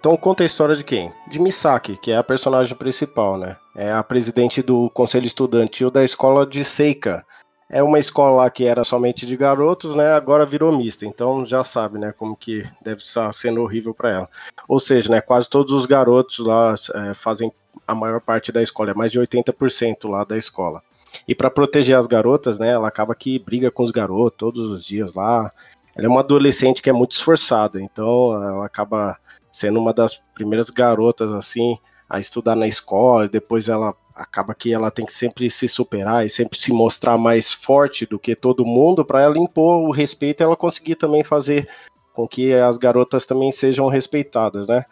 [0.00, 1.12] Então conta a história de quem?
[1.28, 3.58] De Misaki, que é a personagem principal, né?
[3.76, 7.26] É a presidente do conselho estudantil da escola de Seika,
[7.72, 10.12] é uma escola lá que era somente de garotos, né?
[10.12, 11.06] Agora virou mista.
[11.06, 12.12] Então já sabe, né?
[12.12, 14.28] Como que deve estar sendo horrível para ela.
[14.68, 15.22] Ou seja, né?
[15.22, 17.50] Quase todos os garotos lá é, fazem
[17.88, 20.82] a maior parte da escola, é mais de 80% lá da escola.
[21.26, 22.68] E para proteger as garotas, né?
[22.68, 25.50] Ela acaba que briga com os garotos todos os dias lá.
[25.96, 29.18] Ela é uma adolescente que é muito esforçada, então ela acaba
[29.50, 31.78] sendo uma das primeiras garotas assim
[32.12, 33.26] a estudar na escola.
[33.26, 37.50] Depois ela acaba que ela tem que sempre se superar e sempre se mostrar mais
[37.50, 41.66] forte do que todo mundo para ela impor o respeito e ela conseguir também fazer
[42.12, 44.84] com que as garotas também sejam respeitadas, né?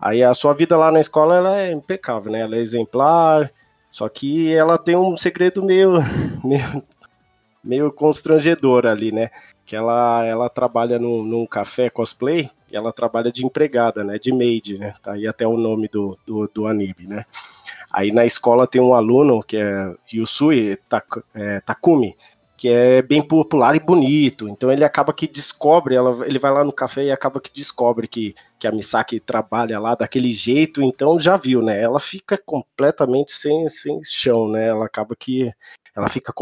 [0.00, 2.42] Aí a sua vida lá na escola ela é impecável, né?
[2.42, 3.50] Ela é exemplar,
[3.90, 5.94] só que ela tem um segredo meio
[6.44, 6.82] meio,
[7.64, 9.30] meio constrangedor ali, né?
[9.66, 14.18] Que ela ela trabalha num, num café cosplay e ela trabalha de empregada, né?
[14.18, 14.94] De maid, né?
[15.02, 17.26] Tá aí até o nome do, do, do anime, né?
[17.92, 20.78] Aí na escola tem um aluno que é Yusui
[21.34, 22.16] é, Takumi,
[22.56, 24.48] que é bem popular e bonito.
[24.48, 28.08] Então ele acaba que descobre, ela, ele vai lá no café e acaba que descobre
[28.08, 31.78] que, que a Misaki trabalha lá daquele jeito, então já viu, né?
[31.78, 34.68] Ela fica completamente sem, sem chão, né?
[34.68, 35.52] Ela acaba que
[35.94, 36.32] ela fica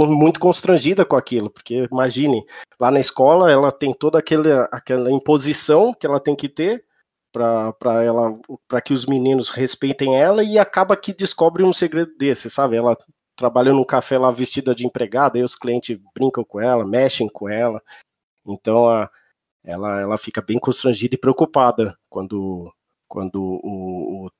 [0.00, 2.44] muito constrangida com aquilo, porque imagine,
[2.80, 6.84] lá na escola ela tem toda aquele, aquela imposição que ela tem que ter
[7.32, 12.50] para ela para que os meninos respeitem ela e acaba que descobre um segredo desse,
[12.50, 12.76] sabe?
[12.76, 12.96] Ela
[13.36, 17.48] trabalha num café lá vestida de empregada, aí os clientes brincam com ela, mexem com
[17.48, 17.82] ela.
[18.46, 19.10] Então a,
[19.64, 22.72] ela, ela fica bem constrangida e preocupada quando,
[23.08, 24.30] quando o, o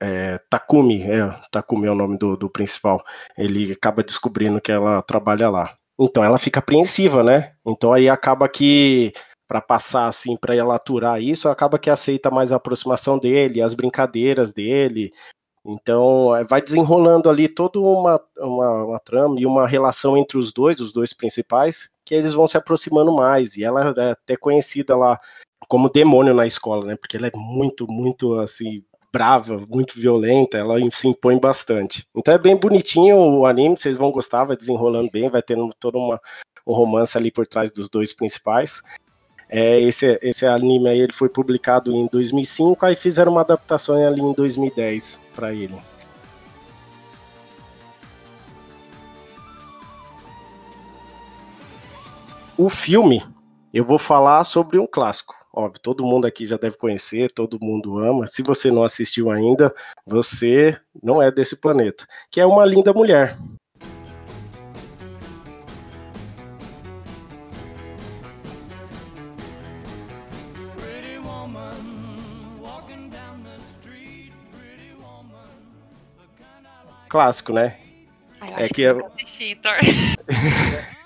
[0.00, 3.02] É, Takumi, é, Takumi é o nome do, do principal,
[3.38, 5.76] ele acaba descobrindo que ela trabalha lá.
[6.00, 7.52] Então ela fica apreensiva, né?
[7.64, 9.12] Então aí acaba que
[9.46, 13.74] para passar assim, para ela aturar isso, acaba que aceita mais a aproximação dele, as
[13.74, 15.12] brincadeiras dele,
[15.64, 20.52] então, eh, vai desenrolando ali toda uma, uma, uma, trama e uma relação entre os
[20.52, 23.56] dois, os dois principais, que eles vão se aproximando mais.
[23.56, 25.18] E ela é até conhecida lá
[25.68, 26.96] como demônio na escola, né?
[26.96, 32.06] Porque ela é muito, muito assim, brava, muito violenta, ela se impõe bastante.
[32.16, 35.98] Então é bem bonitinho o anime, vocês vão gostar, vai desenrolando bem, vai tendo todo
[35.98, 36.20] uma,
[36.66, 38.82] um romance ali por trás dos dois principais.
[39.48, 44.22] É, esse, esse anime aí ele foi publicado em 2005, aí fizeram uma adaptação ali
[44.22, 45.76] em 2010 para ele.
[52.56, 53.22] O filme,
[53.74, 55.41] eu vou falar sobre um clássico.
[55.54, 58.26] Óbvio, todo mundo aqui já deve conhecer, todo mundo ama.
[58.26, 59.74] Se você não assistiu ainda,
[60.06, 62.06] você não é desse planeta.
[62.30, 63.36] Que é Uma Linda Mulher.
[77.12, 77.76] clássico, né?
[78.40, 79.06] Ai, é que, que eu...
[79.06, 79.76] assisti, Thor.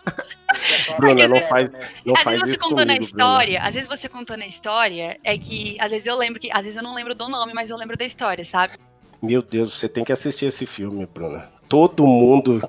[0.99, 1.70] Bruna, não faz,
[2.05, 3.68] não às faz vezes você contou na história, Bruna.
[3.68, 6.77] às vezes você contou na história, é que às vezes eu lembro que, às vezes
[6.77, 8.75] eu não lembro do nome, mas eu lembro da história, sabe?
[9.22, 11.49] Meu Deus, você tem que assistir esse filme, Bruna.
[11.68, 12.62] Todo mundo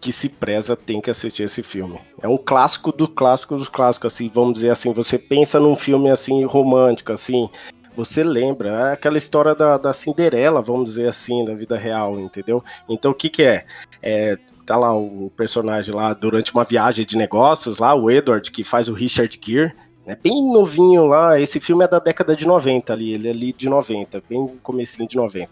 [0.00, 1.98] que se preza tem que assistir esse filme.
[2.20, 6.10] É um clássico do clássico dos clássicos, assim, vamos dizer assim, você pensa num filme
[6.10, 7.48] assim romântico, assim,
[7.96, 8.90] você lembra.
[8.90, 12.62] É aquela história da, da Cinderela, vamos dizer assim, da vida real, entendeu?
[12.88, 13.64] Então o que que é?
[14.02, 18.64] é tá lá o personagem lá durante uma viagem de negócios, lá o Edward, que
[18.64, 19.72] faz o Richard Gere,
[20.06, 23.52] é bem novinho lá, esse filme é da década de 90 ali, ele é ali
[23.52, 25.48] de 90, bem comecinho de 90.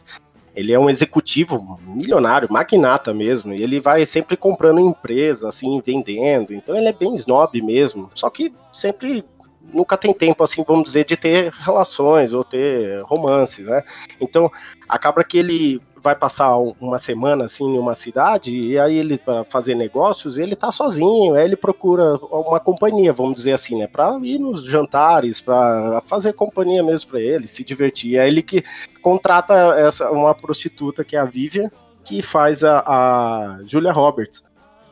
[0.54, 6.52] Ele é um executivo milionário, magnata mesmo, e ele vai sempre comprando empresa, assim, vendendo,
[6.52, 9.24] então ele é bem snob mesmo, só que sempre
[9.72, 13.82] nunca tem tempo, assim, vamos dizer, de ter relações ou ter romances, né?
[14.20, 14.50] Então,
[14.88, 19.44] acaba que ele vai passar uma semana assim em uma cidade e aí ele para
[19.44, 24.18] fazer negócios ele tá sozinho aí ele procura uma companhia vamos dizer assim né para
[24.22, 28.64] ir nos jantares para fazer companhia mesmo para ele se divertir é ele que
[29.00, 31.70] contrata essa uma prostituta que é a Vivian
[32.04, 34.42] que faz a, a Julia Roberts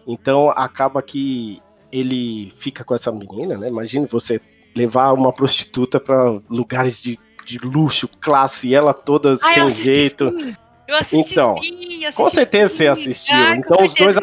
[0.07, 4.41] então acaba que ele fica com essa menina né imagine você
[4.75, 10.31] levar uma prostituta para lugares de, de luxo, classe, ela toda Ai, sem jeito.
[10.39, 10.57] Sim.
[10.91, 12.77] Eu assisti então, sim, assisti com certeza sim.
[12.77, 13.37] você assistiu.
[13.37, 14.17] Ah, então os dois,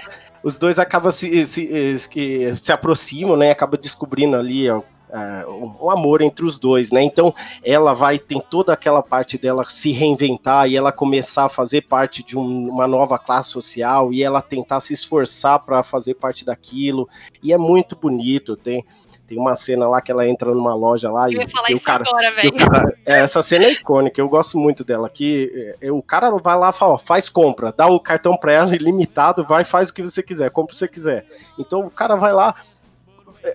[0.43, 3.51] os dois acabam se, se, se, se aproximam, né?
[3.51, 7.01] Acaba descobrindo ali ó, uh, o amor entre os dois, né?
[7.01, 11.83] Então ela vai tem toda aquela parte dela se reinventar e ela começar a fazer
[11.83, 16.43] parte de um, uma nova classe social e ela tentar se esforçar para fazer parte
[16.43, 17.07] daquilo
[17.41, 18.57] e é muito bonito.
[18.57, 18.85] Tem
[19.27, 21.81] tem uma cena lá que ela entra numa loja lá eu e, falar e o
[21.81, 22.53] cara, agora, velho.
[23.05, 25.09] É, essa cena é icônica, eu gosto muito dela.
[25.09, 28.53] Que é, o cara vai lá e fala, ó, faz compra, dá o cartão para
[28.53, 31.25] ela ilimitado, vai faz o que você quiser, compra o que você quiser.
[31.59, 32.55] Então o cara vai lá,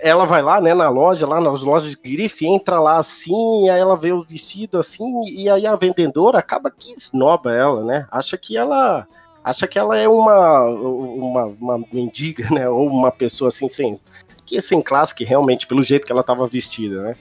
[0.03, 3.71] ela vai lá, né, na loja, lá nas lojas de grife, entra lá assim, e
[3.71, 8.07] aí ela vê o vestido assim, e aí a vendedora acaba que esnoba ela, né?
[8.11, 9.07] Acha que ela
[9.43, 12.69] acha que ela é uma, uma, uma mendiga, né?
[12.69, 13.99] Ou uma pessoa assim sem
[14.45, 17.17] que sem classe, que realmente pelo jeito que ela estava vestida, né?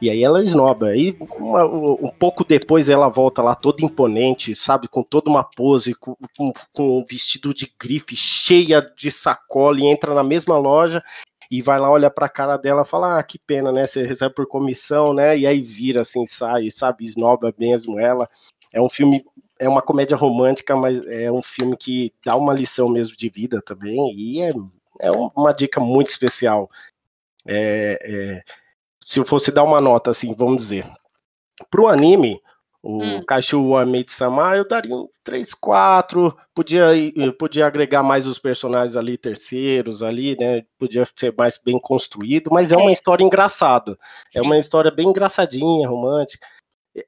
[0.00, 0.94] E aí ela esnoba.
[0.94, 4.88] E uma, um pouco depois ela volta lá toda imponente, sabe?
[4.88, 9.86] Com toda uma pose, com, com, com um vestido de grife cheia de sacola e
[9.86, 11.02] entra na mesma loja
[11.50, 13.86] e vai lá, olha pra cara dela fala: Ah, que pena, né?
[13.86, 15.38] Você recebe por comissão, né?
[15.38, 17.04] E aí vira assim, sai, sabe?
[17.04, 18.28] Esnoba mesmo ela.
[18.72, 19.24] É um filme,
[19.58, 23.62] é uma comédia romântica, mas é um filme que dá uma lição mesmo de vida
[23.62, 24.12] também.
[24.14, 24.52] E é,
[25.00, 26.70] é uma dica muito especial.
[27.46, 28.42] É, é,
[29.02, 30.86] se eu fosse dar uma nota, assim, vamos dizer.
[31.70, 32.40] Pro anime,
[32.82, 33.24] O Hum.
[33.26, 36.36] Kaishu wa Mitsama eu daria um 3, 4.
[36.54, 36.86] Podia,
[37.36, 40.62] podia agregar mais os personagens ali, terceiros ali, né?
[40.78, 42.92] Podia ser mais bem construído, mas é uma É.
[42.92, 43.98] história engraçada.
[44.32, 46.46] É uma história bem engraçadinha, romântica.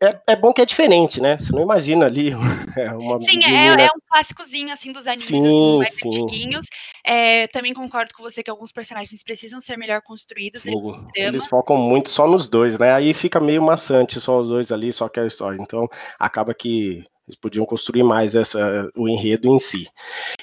[0.00, 1.38] É, é bom que é diferente, né?
[1.38, 2.30] Você não imagina ali
[2.76, 6.08] é, uma Sim, menina é, é um clássicozinho, assim, dos animes Sim, assim, mais sim.
[6.08, 6.66] antiguinhos.
[7.02, 10.62] É, também concordo com você que alguns personagens precisam ser melhor construídos.
[10.62, 10.74] Sim,
[11.14, 12.92] eles focam muito só nos dois, né?
[12.92, 15.58] Aí fica meio maçante só os dois ali, só aquela história.
[15.60, 19.88] Então acaba que eles podiam construir mais essa, o enredo em si.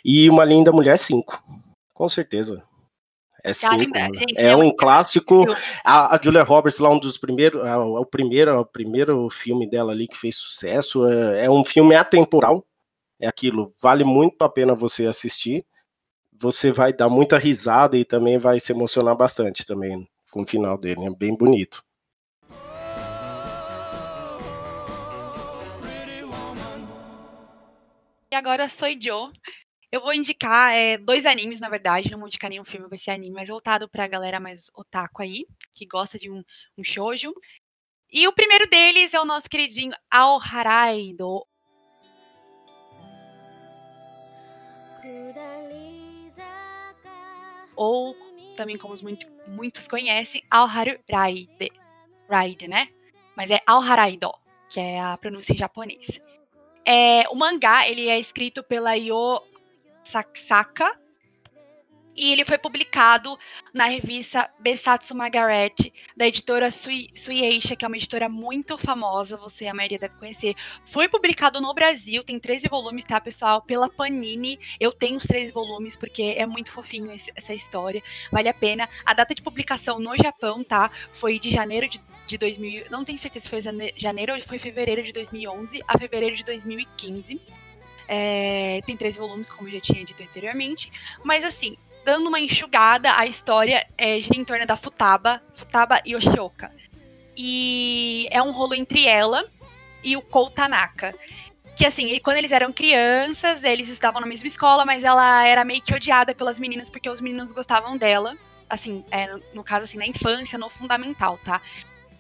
[0.04, 1.43] E Uma Linda Mulher 5,
[1.93, 2.64] com certeza.
[3.46, 3.76] É 5.
[3.76, 4.00] linda.
[4.18, 5.46] Gente, É eu- um clássico.
[5.84, 9.30] A, a Julia Roberts, lá, um dos primeiros, é o, é primeiro, é o primeiro
[9.30, 11.06] filme dela ali que fez sucesso.
[11.08, 12.66] É, é um filme atemporal.
[13.20, 15.64] É aquilo, vale muito a pena você assistir.
[16.39, 20.76] Você vai dar muita risada e também vai se emocionar bastante também com o final
[20.78, 21.06] dele.
[21.06, 21.84] É bem bonito.
[28.32, 29.32] E agora sou Joe.
[29.91, 32.11] Eu vou indicar é, dois animes, na verdade.
[32.11, 35.45] Não vou indicar nenhum filme, vai ser anime mais voltado pra galera mais otaku aí,
[35.73, 36.43] que gosta de um,
[36.77, 37.33] um shoujo.
[38.11, 41.45] E o primeiro deles é o nosso queridinho Ao Haraido.
[47.75, 48.15] Ou
[48.55, 51.71] também como muito- muitos conhecem, Ao Haru Raide.
[52.29, 52.88] Raide, né?
[53.36, 54.31] Mas é Ao Haraido,
[54.69, 56.07] que é a pronúncia em japonês.
[56.86, 59.41] É, o mangá ele é escrito pela Yo
[60.06, 60.97] Saksaka
[62.18, 63.38] e ele foi publicado
[63.74, 69.68] na revista Besatsu Magaret, da editora Sui, Suieixa, que é uma editora muito famosa, você
[69.68, 70.56] a maioria deve conhecer.
[70.86, 73.62] Foi publicado no Brasil, tem 13 volumes, tá, pessoal?
[73.64, 74.58] Pela Panini.
[74.80, 78.01] Eu tenho os 13 volumes, porque é muito fofinho esse- essa história,
[78.32, 78.88] vale a pena.
[79.06, 80.89] A data de publicação no Japão, tá?
[81.12, 84.58] Foi de janeiro de, de 2000, não tenho certeza se foi jane- janeiro ou foi
[84.58, 87.41] fevereiro de 2011 a fevereiro de 2015.
[88.08, 90.91] É, tem 13 volumes, como eu já tinha dito anteriormente.
[91.24, 96.72] Mas assim, dando uma enxugada, a história é, gira em torno da Futaba, Futaba Yoshioka.
[97.36, 99.45] E é um rolo entre ela
[100.03, 101.14] e o Kou Tanaka.
[101.76, 105.66] Que assim, e quando eles eram crianças, eles estavam na mesma escola, mas ela era
[105.66, 108.38] meio que odiada pelas meninas, porque os meninos gostavam dela.
[108.70, 111.62] Assim, é, no caso, assim, na infância, no fundamental, tá?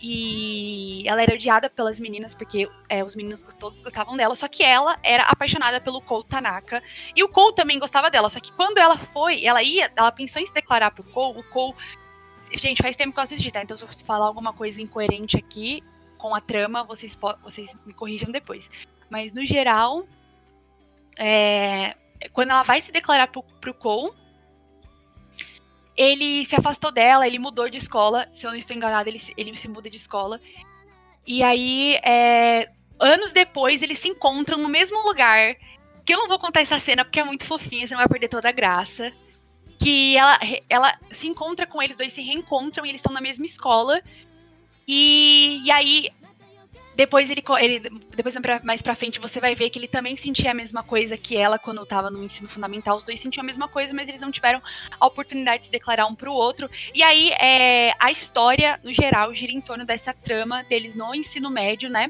[0.07, 4.61] E ela era odiada pelas meninas, porque é, os meninos todos gostavam dela, só que
[4.61, 6.83] ela era apaixonada pelo Kou Tanaka.
[7.15, 10.39] E o Kou também gostava dela, só que quando ela foi, ela ia, ela pensou
[10.39, 11.75] em se declarar pro Kou, o Kou.
[12.53, 13.63] Gente, faz tempo que eu assisti, tá?
[13.63, 15.81] Então se eu falar alguma coisa incoerente aqui
[16.19, 18.69] com a trama, vocês, vocês me corrijam depois.
[19.09, 20.05] Mas no geral,
[21.17, 21.95] é,
[22.31, 24.13] quando ela vai se declarar pro, pro Kou,
[25.95, 28.27] ele se afastou dela, ele mudou de escola.
[28.33, 30.41] Se eu não estou enganada, ele, ele se muda de escola.
[31.25, 32.69] E aí, é,
[32.99, 35.55] anos depois, eles se encontram no mesmo lugar.
[36.05, 38.27] Que eu não vou contar essa cena porque é muito fofinha, você não vai perder
[38.27, 39.11] toda a graça.
[39.79, 40.39] Que ela,
[40.69, 44.01] ela se encontra com eles, dois se reencontram e eles estão na mesma escola.
[44.87, 46.09] E, e aí,
[46.95, 47.79] depois ele, ele
[48.15, 51.35] depois mais pra frente você vai ver que ele também sentia a mesma coisa que
[51.35, 52.95] ela quando tava no ensino fundamental.
[52.97, 54.61] Os dois sentiam a mesma coisa, mas eles não tiveram
[54.99, 56.69] a oportunidade de se declarar um pro outro.
[56.93, 61.49] E aí é, a história, no geral, gira em torno dessa trama deles no ensino
[61.49, 62.09] médio, né?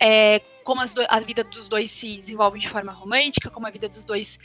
[0.00, 3.88] É, como do- a vida dos dois se desenvolve de forma romântica, como a vida
[3.88, 4.38] dos dois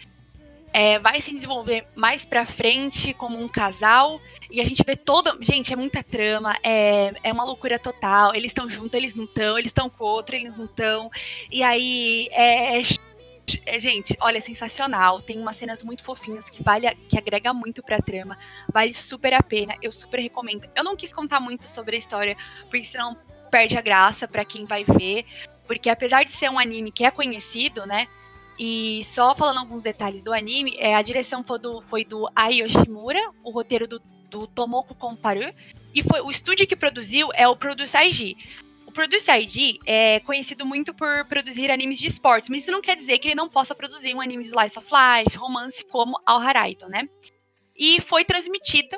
[0.72, 4.20] é, vai se desenvolver mais pra frente como um casal.
[4.54, 5.36] E a gente vê toda.
[5.42, 8.36] Gente, é muita trama, é, é uma loucura total.
[8.36, 11.10] Eles estão juntos, eles não estão, eles estão com outro, eles não estão.
[11.52, 12.84] E aí é, é,
[13.80, 15.22] Gente, olha, é sensacional.
[15.24, 18.38] Tem umas cenas muito fofinhas que vale, que agrega muito pra trama.
[18.72, 19.76] Vale super a pena.
[19.82, 20.70] Eu super recomendo.
[20.76, 22.38] Eu não quis contar muito sobre a história,
[22.70, 23.18] porque senão
[23.50, 25.26] perde a graça pra quem vai ver.
[25.66, 28.08] Porque apesar de ser um anime que é conhecido, né?
[28.58, 32.62] E só falando alguns detalhes do anime, é, a direção foi do, foi do Ai
[32.62, 34.00] Yoshimura, o roteiro do,
[34.34, 35.54] do Tomoko Komparu,
[35.94, 38.36] e foi o estúdio que produziu é o Produce IG.
[38.88, 42.96] O Produce IG é conhecido muito por produzir animes de esportes, mas isso não quer
[42.96, 46.40] dizer que ele não possa produzir um anime de slice of life, romance como Al
[46.40, 47.08] Haraido, né?
[47.78, 48.98] E foi transmitido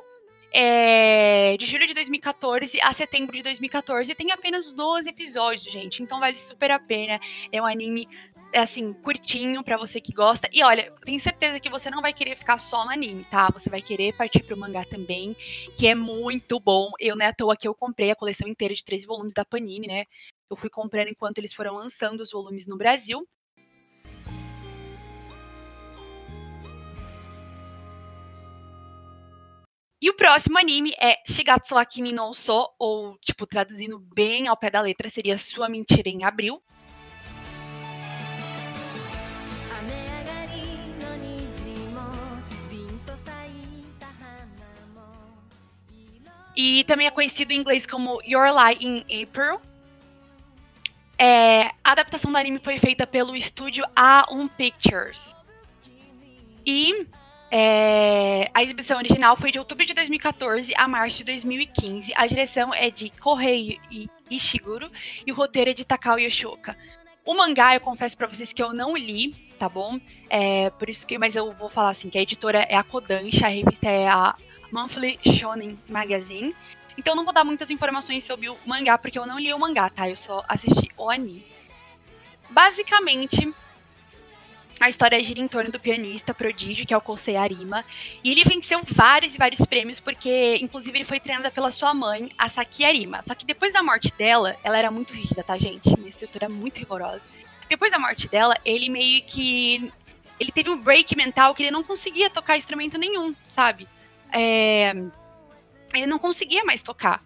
[0.53, 6.01] é, de julho de 2014 a setembro de 2014 e tem apenas 12 episódios, gente.
[6.01, 7.19] Então vale super a pena.
[7.51, 8.07] É um anime
[8.55, 10.47] é assim, curtinho pra você que gosta.
[10.53, 13.49] E olha, tenho certeza que você não vai querer ficar só no anime, tá?
[13.51, 15.35] Você vai querer partir pro mangá também,
[15.77, 16.89] que é muito bom.
[16.97, 19.87] Eu, né, à toa que eu comprei a coleção inteira de 13 volumes da Panini,
[19.87, 20.05] né?
[20.49, 23.27] Eu fui comprando enquanto eles foram lançando os volumes no Brasil.
[30.01, 34.55] E o próximo anime é Shigatsu wa Kimi no So, ou, tipo, traduzindo bem ao
[34.55, 36.61] pé da letra, seria Sua Mentira em Abril.
[46.55, 49.59] E também é conhecido em inglês como Your Lie in April.
[51.17, 55.35] É, a adaptação do anime foi feita pelo estúdio A1 Pictures.
[56.65, 57.07] E
[57.51, 62.11] é, a exibição original foi de outubro de 2014 a março de 2015.
[62.15, 63.79] A direção é de Kohei
[64.29, 64.91] Ishiguro
[65.25, 66.75] e o roteiro é de Takao Yoshioka.
[67.23, 69.99] O mangá, eu confesso para vocês que eu não li, tá bom?
[70.29, 73.47] É, por isso que, mas eu vou falar assim, que a editora é a Kodansha,
[73.47, 74.35] a revista é a
[74.71, 76.55] Monthly Shonen Magazine.
[76.97, 79.89] Então não vou dar muitas informações sobre o mangá, porque eu não li o mangá,
[79.89, 80.09] tá?
[80.09, 81.45] Eu só assisti o anime.
[82.49, 83.53] Basicamente,
[84.79, 87.83] a história gira em torno do pianista prodígio, que é o Kosei Arima.
[88.23, 92.31] E ele venceu vários e vários prêmios, porque, inclusive, ele foi treinado pela sua mãe,
[92.37, 93.21] a Saki Arima.
[93.21, 95.89] Só que depois da morte dela, ela era muito rígida, tá, gente?
[95.89, 97.27] Uma estrutura muito rigorosa.
[97.69, 99.91] Depois da morte dela, ele meio que.
[100.37, 103.87] Ele teve um break mental que ele não conseguia tocar instrumento nenhum, sabe?
[104.31, 104.93] É...
[105.93, 107.23] Ele não conseguia mais tocar.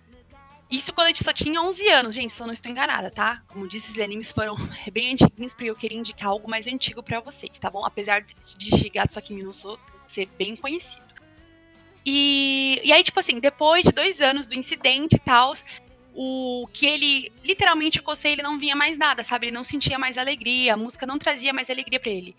[0.70, 3.42] Isso quando gente só tinha 11 anos, gente, se eu não estou enganada, tá?
[3.48, 4.56] Como disse, esses animes foram
[4.94, 7.84] bem antiguinhos, porque eu queria indicar algo mais antigo para vocês, tá bom?
[7.84, 11.10] Apesar de Shigatsu Akimi no So ser bem conhecido.
[12.06, 15.54] E, e aí, tipo assim, depois de dois anos do incidente e tal,
[16.14, 19.48] o que ele, literalmente, o Kosei, ele não vinha mais nada, sabe?
[19.48, 22.36] Ele não sentia mais alegria, a música não trazia mais alegria para ele.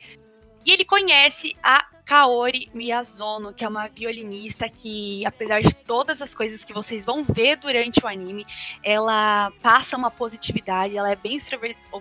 [0.64, 6.34] E ele conhece a Kaori Miyazono, que é uma violinista que, apesar de todas as
[6.34, 8.44] coisas que vocês vão ver durante o anime,
[8.82, 11.38] ela passa uma positividade, ela é bem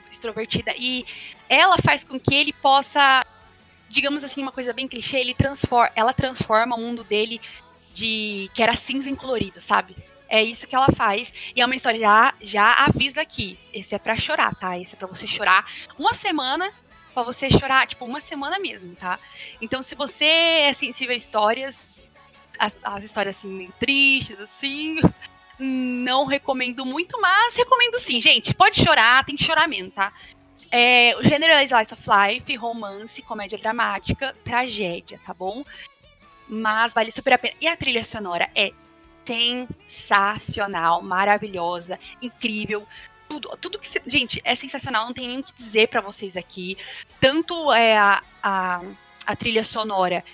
[0.10, 1.06] extrovertida e
[1.48, 3.24] ela faz com que ele possa,
[3.88, 7.40] digamos assim, uma coisa bem clichê, ele transforma, ela transforma o mundo dele
[7.94, 9.96] de que era cinza em colorido, sabe?
[10.28, 11.32] É isso que ela faz.
[11.56, 13.60] E é uma história, já, já avisa aqui.
[13.74, 14.78] Esse é para chorar, tá?
[14.78, 15.66] Esse é pra você chorar
[15.98, 16.72] uma semana
[17.14, 19.20] para você chorar, tipo, uma semana mesmo, tá?
[19.62, 22.02] Então, se você é sensível a histórias,
[22.58, 25.00] as, as histórias assim, tristes, assim,
[25.60, 28.54] não recomendo muito, mas recomendo sim, gente.
[28.54, 30.14] Pode chorar, tem que chorar mesmo, tá?
[30.72, 35.66] É, o gênero é Slice of Life, romance, comédia dramática, tragédia, tá bom?
[36.48, 37.56] Mas vale super a pena.
[37.60, 38.72] E a trilha sonora é
[39.26, 42.88] sensacional, maravilhosa, incrível
[43.30, 46.76] tudo, tudo que gente, é sensacional, não tem nem o que dizer para vocês aqui.
[47.22, 48.82] Tanto é a, a,
[49.26, 50.26] a trilha sonora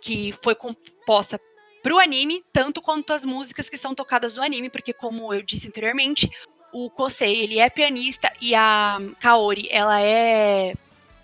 [0.00, 1.38] que foi composta
[1.82, 5.68] pro anime, tanto quanto as músicas que são tocadas no anime, porque como eu disse
[5.68, 6.30] anteriormente,
[6.72, 10.74] o Kosei, ele é pianista e a Kaori, ela é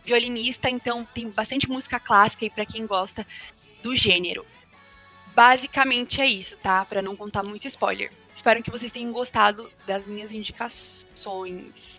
[0.05, 3.27] violinista, então tem bastante música clássica aí para quem gosta
[3.83, 4.45] do gênero.
[5.35, 6.85] Basicamente é isso, tá?
[6.85, 8.12] Para não contar muito spoiler.
[8.45, 11.99] Espero que vocês tenham gostado das minhas indicações.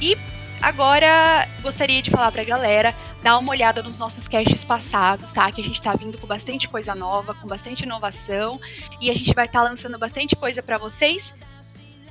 [0.00, 0.16] E
[0.62, 5.50] agora gostaria de falar pra galera dar uma olhada nos nossos casts passados, tá?
[5.52, 8.60] Que a gente tá vindo com bastante coisa nova, com bastante inovação
[9.00, 11.34] e a gente vai estar tá lançando bastante coisa para vocês.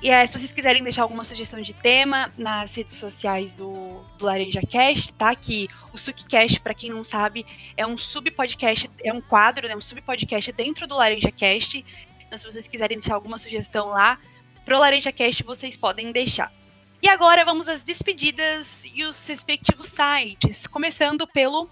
[0.01, 4.25] E é, se vocês quiserem deixar alguma sugestão de tema nas redes sociais do, do
[4.25, 5.35] Laranja Cast, tá?
[5.35, 9.75] Que o Succast, para quem não sabe, é um sub-podcast, é um quadro, né?
[9.75, 11.83] Um sub-podcast dentro do Laranja Cast.
[12.25, 14.17] Então, se vocês quiserem deixar alguma sugestão lá
[14.63, 16.58] pro Laranja Cast, vocês podem deixar.
[17.01, 21.69] E agora vamos às despedidas e os respectivos sites, começando pelo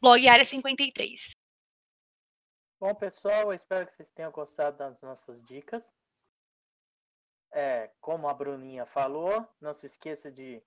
[0.00, 1.30] blog Área 53.
[2.78, 5.92] Bom, pessoal, eu espero que vocês tenham gostado das nossas dicas.
[7.50, 10.62] É, como a Bruninha falou, não se esqueça de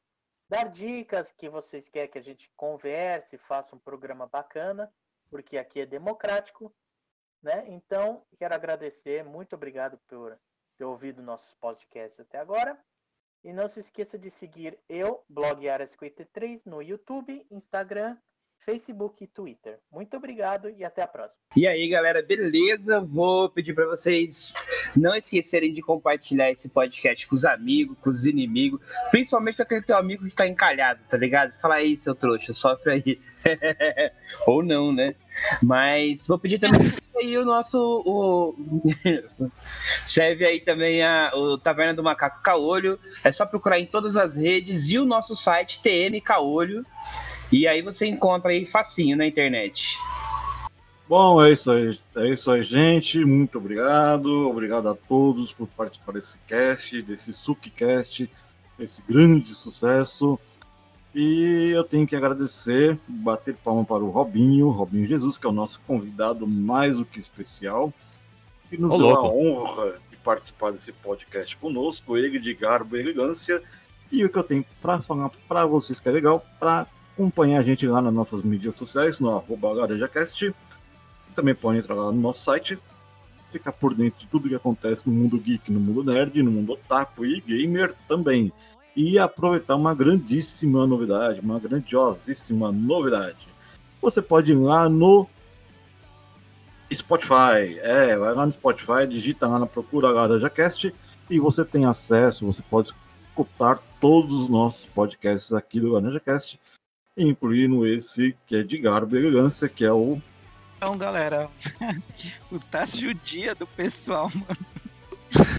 [0.49, 4.93] dar dicas que vocês querem que a gente converse, faça um programa bacana,
[5.29, 6.75] porque aqui é democrático,
[7.41, 7.63] né?
[7.69, 10.37] Então, quero agradecer, muito obrigado por
[10.77, 12.77] ter ouvido nossos podcasts até agora.
[13.43, 18.17] E não se esqueça de seguir eu, blog Área 53, no YouTube, Instagram,
[18.67, 19.79] Facebook e Twitter.
[19.89, 21.39] Muito obrigado e até a próxima.
[21.55, 22.99] E aí, galera, beleza?
[22.99, 24.53] Vou pedir para vocês
[24.95, 29.83] não esquecerem de compartilhar esse podcast com os amigos, com os inimigos, principalmente com aquele
[29.83, 31.53] teu amigo que tá encalhado, tá ligado?
[31.61, 33.19] Fala aí, seu trouxa, sofre aí.
[34.45, 35.15] Ou não, né?
[35.63, 38.03] Mas vou pedir também aí o nosso.
[38.05, 38.55] O...
[40.03, 42.99] Serve aí também a o Taverna do Macaco Caolho.
[43.23, 46.85] É só procurar em todas as redes e o nosso site TN Caolho.
[47.51, 49.97] E aí você encontra aí facinho na internet.
[51.07, 53.23] Bom, é isso aí, é isso aí, gente.
[53.23, 54.49] Muito obrigado.
[54.49, 58.29] Obrigado a todos por participar desse cast, desse Succast,
[58.77, 60.37] esse grande sucesso.
[61.19, 65.51] E eu tenho que agradecer, bater palma para o Robinho, Robinho Jesus, que é o
[65.51, 67.91] nosso convidado mais do que especial,
[68.69, 72.99] que nos Ô, deu a honra de participar desse podcast conosco, ele de garbo e
[72.99, 73.63] elegância.
[74.11, 77.63] E o que eu tenho para falar para vocês que é legal, para acompanhar a
[77.63, 80.45] gente lá nas nossas mídias sociais, no arroba LaranjaCast.
[80.45, 80.53] Você
[81.33, 82.77] também pode entrar lá no nosso site,
[83.51, 86.73] ficar por dentro de tudo que acontece no mundo geek, no mundo nerd, no mundo
[86.73, 88.53] otaku e gamer também.
[88.97, 93.47] E aproveitar uma grandíssima novidade, uma grandiosíssima novidade.
[94.01, 95.27] Você pode ir lá no
[96.91, 97.77] Spotify.
[97.79, 100.91] É, vai lá no Spotify, digita lá na procura LaranjaCast
[101.29, 102.91] e você tem acesso, você pode
[103.29, 106.59] escutar todos os nossos podcasts aqui do LaranjaCast,
[107.15, 110.19] incluindo esse que é de garbo e elegância, que é o
[110.77, 111.51] Então, galera,
[112.51, 114.65] o taça judia do pessoal, mano.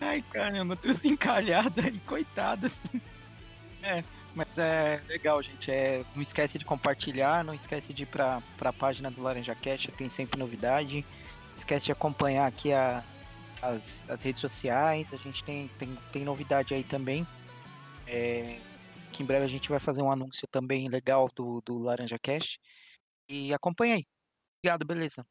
[0.01, 2.68] Ai, caramba, tudo encalhado aí, coitado.
[3.83, 4.03] É,
[4.35, 5.70] mas é legal, gente.
[5.70, 9.89] É, não esquece de compartilhar, não esquece de ir pra, pra página do Laranja Cash,
[9.97, 11.05] tem sempre novidade.
[11.57, 13.03] Esquece de acompanhar aqui a,
[13.62, 17.26] as, as redes sociais, a gente tem, tem, tem novidade aí também.
[18.07, 18.59] É,
[19.12, 22.59] que em breve a gente vai fazer um anúncio também legal do, do Laranja Cash.
[23.29, 24.07] E acompanha aí.
[24.61, 25.24] Obrigado, beleza.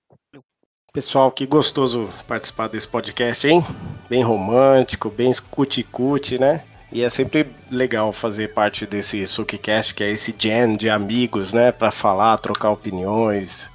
[0.94, 3.62] Pessoal, que gostoso participar desse podcast, hein?
[4.10, 6.66] Bem romântico, bem cuti-cuti, né?
[6.92, 11.72] E é sempre legal fazer parte desse Succast, que é esse jam de amigos, né?
[11.72, 13.68] Pra falar, trocar opiniões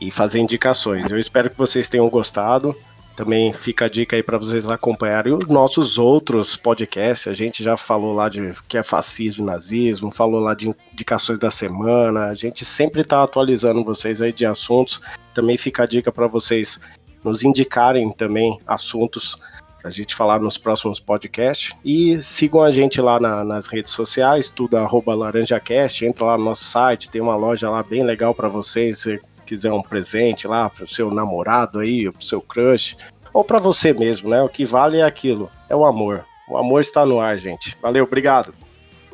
[0.00, 1.10] e fazer indicações.
[1.10, 2.76] Eu espero que vocês tenham gostado.
[3.16, 7.28] Também fica a dica aí para vocês acompanharem os nossos outros podcasts.
[7.28, 11.50] A gente já falou lá de que é fascismo nazismo, falou lá de indicações da
[11.50, 12.26] semana.
[12.26, 15.00] A gente sempre está atualizando vocês aí de assuntos.
[15.32, 16.80] Também fica a dica para vocês
[17.22, 19.38] nos indicarem também assuntos
[19.84, 21.76] pra gente falar nos próximos podcasts.
[21.84, 26.44] E sigam a gente lá na- nas redes sociais, tudo arroba laranjacast, entra lá no
[26.44, 30.70] nosso site, tem uma loja lá bem legal para vocês, se quiser um presente lá
[30.70, 32.96] pro seu namorado aí, pro seu crush,
[33.30, 34.42] ou para você mesmo, né?
[34.42, 36.24] O que vale é aquilo, é o amor.
[36.48, 37.76] O amor está no ar, gente.
[37.82, 38.54] Valeu, obrigado.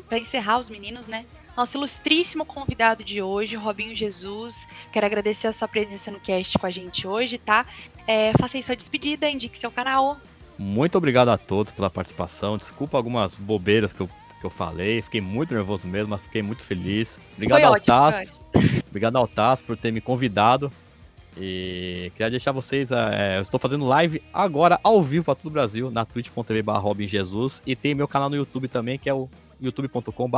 [0.07, 1.25] Para encerrar os meninos, né?
[1.57, 4.65] Nosso ilustríssimo convidado de hoje, Robinho Jesus.
[4.93, 7.65] Quero agradecer a sua presença no cast com a gente hoje, tá?
[8.07, 10.17] É, faça aí sua despedida, indique seu canal.
[10.61, 12.55] Muito obrigado a todos pela participação.
[12.55, 14.07] Desculpa algumas bobeiras que eu,
[14.39, 15.01] que eu falei.
[15.01, 17.19] Fiquei muito nervoso mesmo, mas fiquei muito feliz.
[17.33, 18.41] Obrigado Foi ao ótimo, Taz.
[18.87, 20.71] Obrigado ao Taz por ter me convidado.
[21.35, 22.91] E queria deixar vocês.
[22.91, 27.07] é, eu estou fazendo live agora ao vivo para todo o Brasil na twitch.tv Robin
[27.07, 27.63] Jesus.
[27.65, 29.27] E tem meu canal no YouTube também, que é o
[29.59, 30.29] youtube.com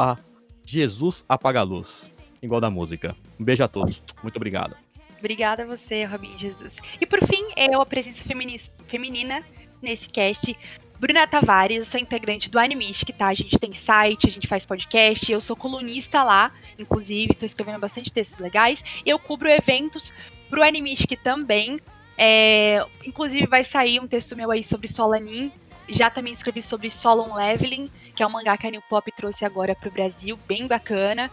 [0.63, 2.09] Jesus Apaga a Luz.
[2.41, 3.13] Igual da música.
[3.37, 4.01] Um beijo a todos.
[4.21, 4.73] Muito obrigado.
[5.19, 6.75] Obrigada a você, Robinho Jesus.
[6.99, 9.41] E por fim, eu, a presença femini- feminina
[9.83, 10.57] nesse cast.
[10.99, 13.27] Bruna Tavares, eu sou integrante do Animistic, tá?
[13.27, 17.79] A gente tem site, a gente faz podcast, eu sou colunista lá, inclusive, tô escrevendo
[17.79, 18.83] bastante textos legais.
[19.05, 20.13] Eu cubro eventos
[20.49, 21.79] pro Animistic também.
[22.17, 25.51] É, inclusive, vai sair um texto meu aí sobre Solanin.
[25.89, 29.43] Já também escrevi sobre Solon Leveling, que é um mangá que a New Pop trouxe
[29.43, 31.29] agora pro Brasil, bem bacana.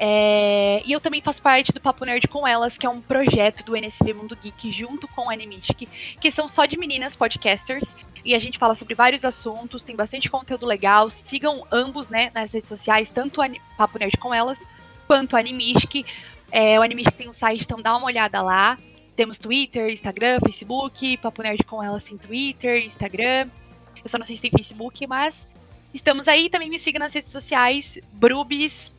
[0.00, 3.64] É, e eu também faço parte do Papo Nerd com Elas, que é um projeto
[3.64, 5.88] do NSV Mundo Geek junto com o Animistic,
[6.20, 7.96] que são só de meninas podcasters.
[8.24, 11.10] E a gente fala sobre vários assuntos, tem bastante conteúdo legal.
[11.10, 14.58] Sigam ambos, né, nas redes sociais, tanto o Papo Nerd com Elas,
[15.06, 16.06] quanto o Animistic.
[16.50, 18.78] É, o Animistic tem um site, então dá uma olhada lá.
[19.16, 21.16] Temos Twitter, Instagram, Facebook.
[21.16, 23.48] Papo Nerd com Elas tem Twitter, Instagram.
[23.96, 25.44] Eu só não sei se tem Facebook, mas
[25.92, 26.48] estamos aí.
[26.48, 28.92] Também me siga nas redes sociais, Brubis,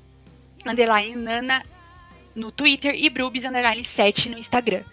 [0.66, 1.66] underline Nana
[2.36, 4.84] no Twitter e Brubis underline 7 no Instagram.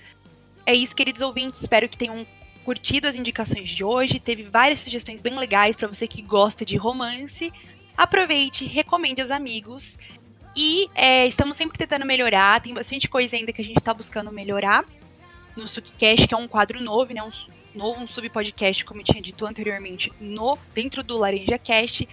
[0.65, 1.61] É isso, queridos ouvintes.
[1.61, 2.27] Espero que tenham
[2.65, 4.19] curtido as indicações de hoje.
[4.19, 7.53] Teve várias sugestões bem legais para você que gosta de romance.
[7.97, 9.97] Aproveite, recomende aos amigos.
[10.57, 12.61] E é, estamos sempre tentando melhorar.
[12.61, 14.85] Tem bastante coisa ainda que a gente está buscando melhorar
[15.57, 17.23] no Succast, que é um quadro novo, né?
[17.23, 17.31] Um
[17.77, 22.09] novo, um subpodcast, como eu tinha dito anteriormente, no dentro do Laranja Cast.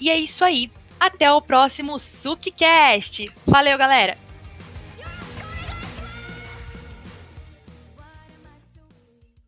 [0.00, 0.70] E é isso aí.
[0.98, 3.30] Até o próximo Succast.
[3.46, 4.23] Valeu, galera!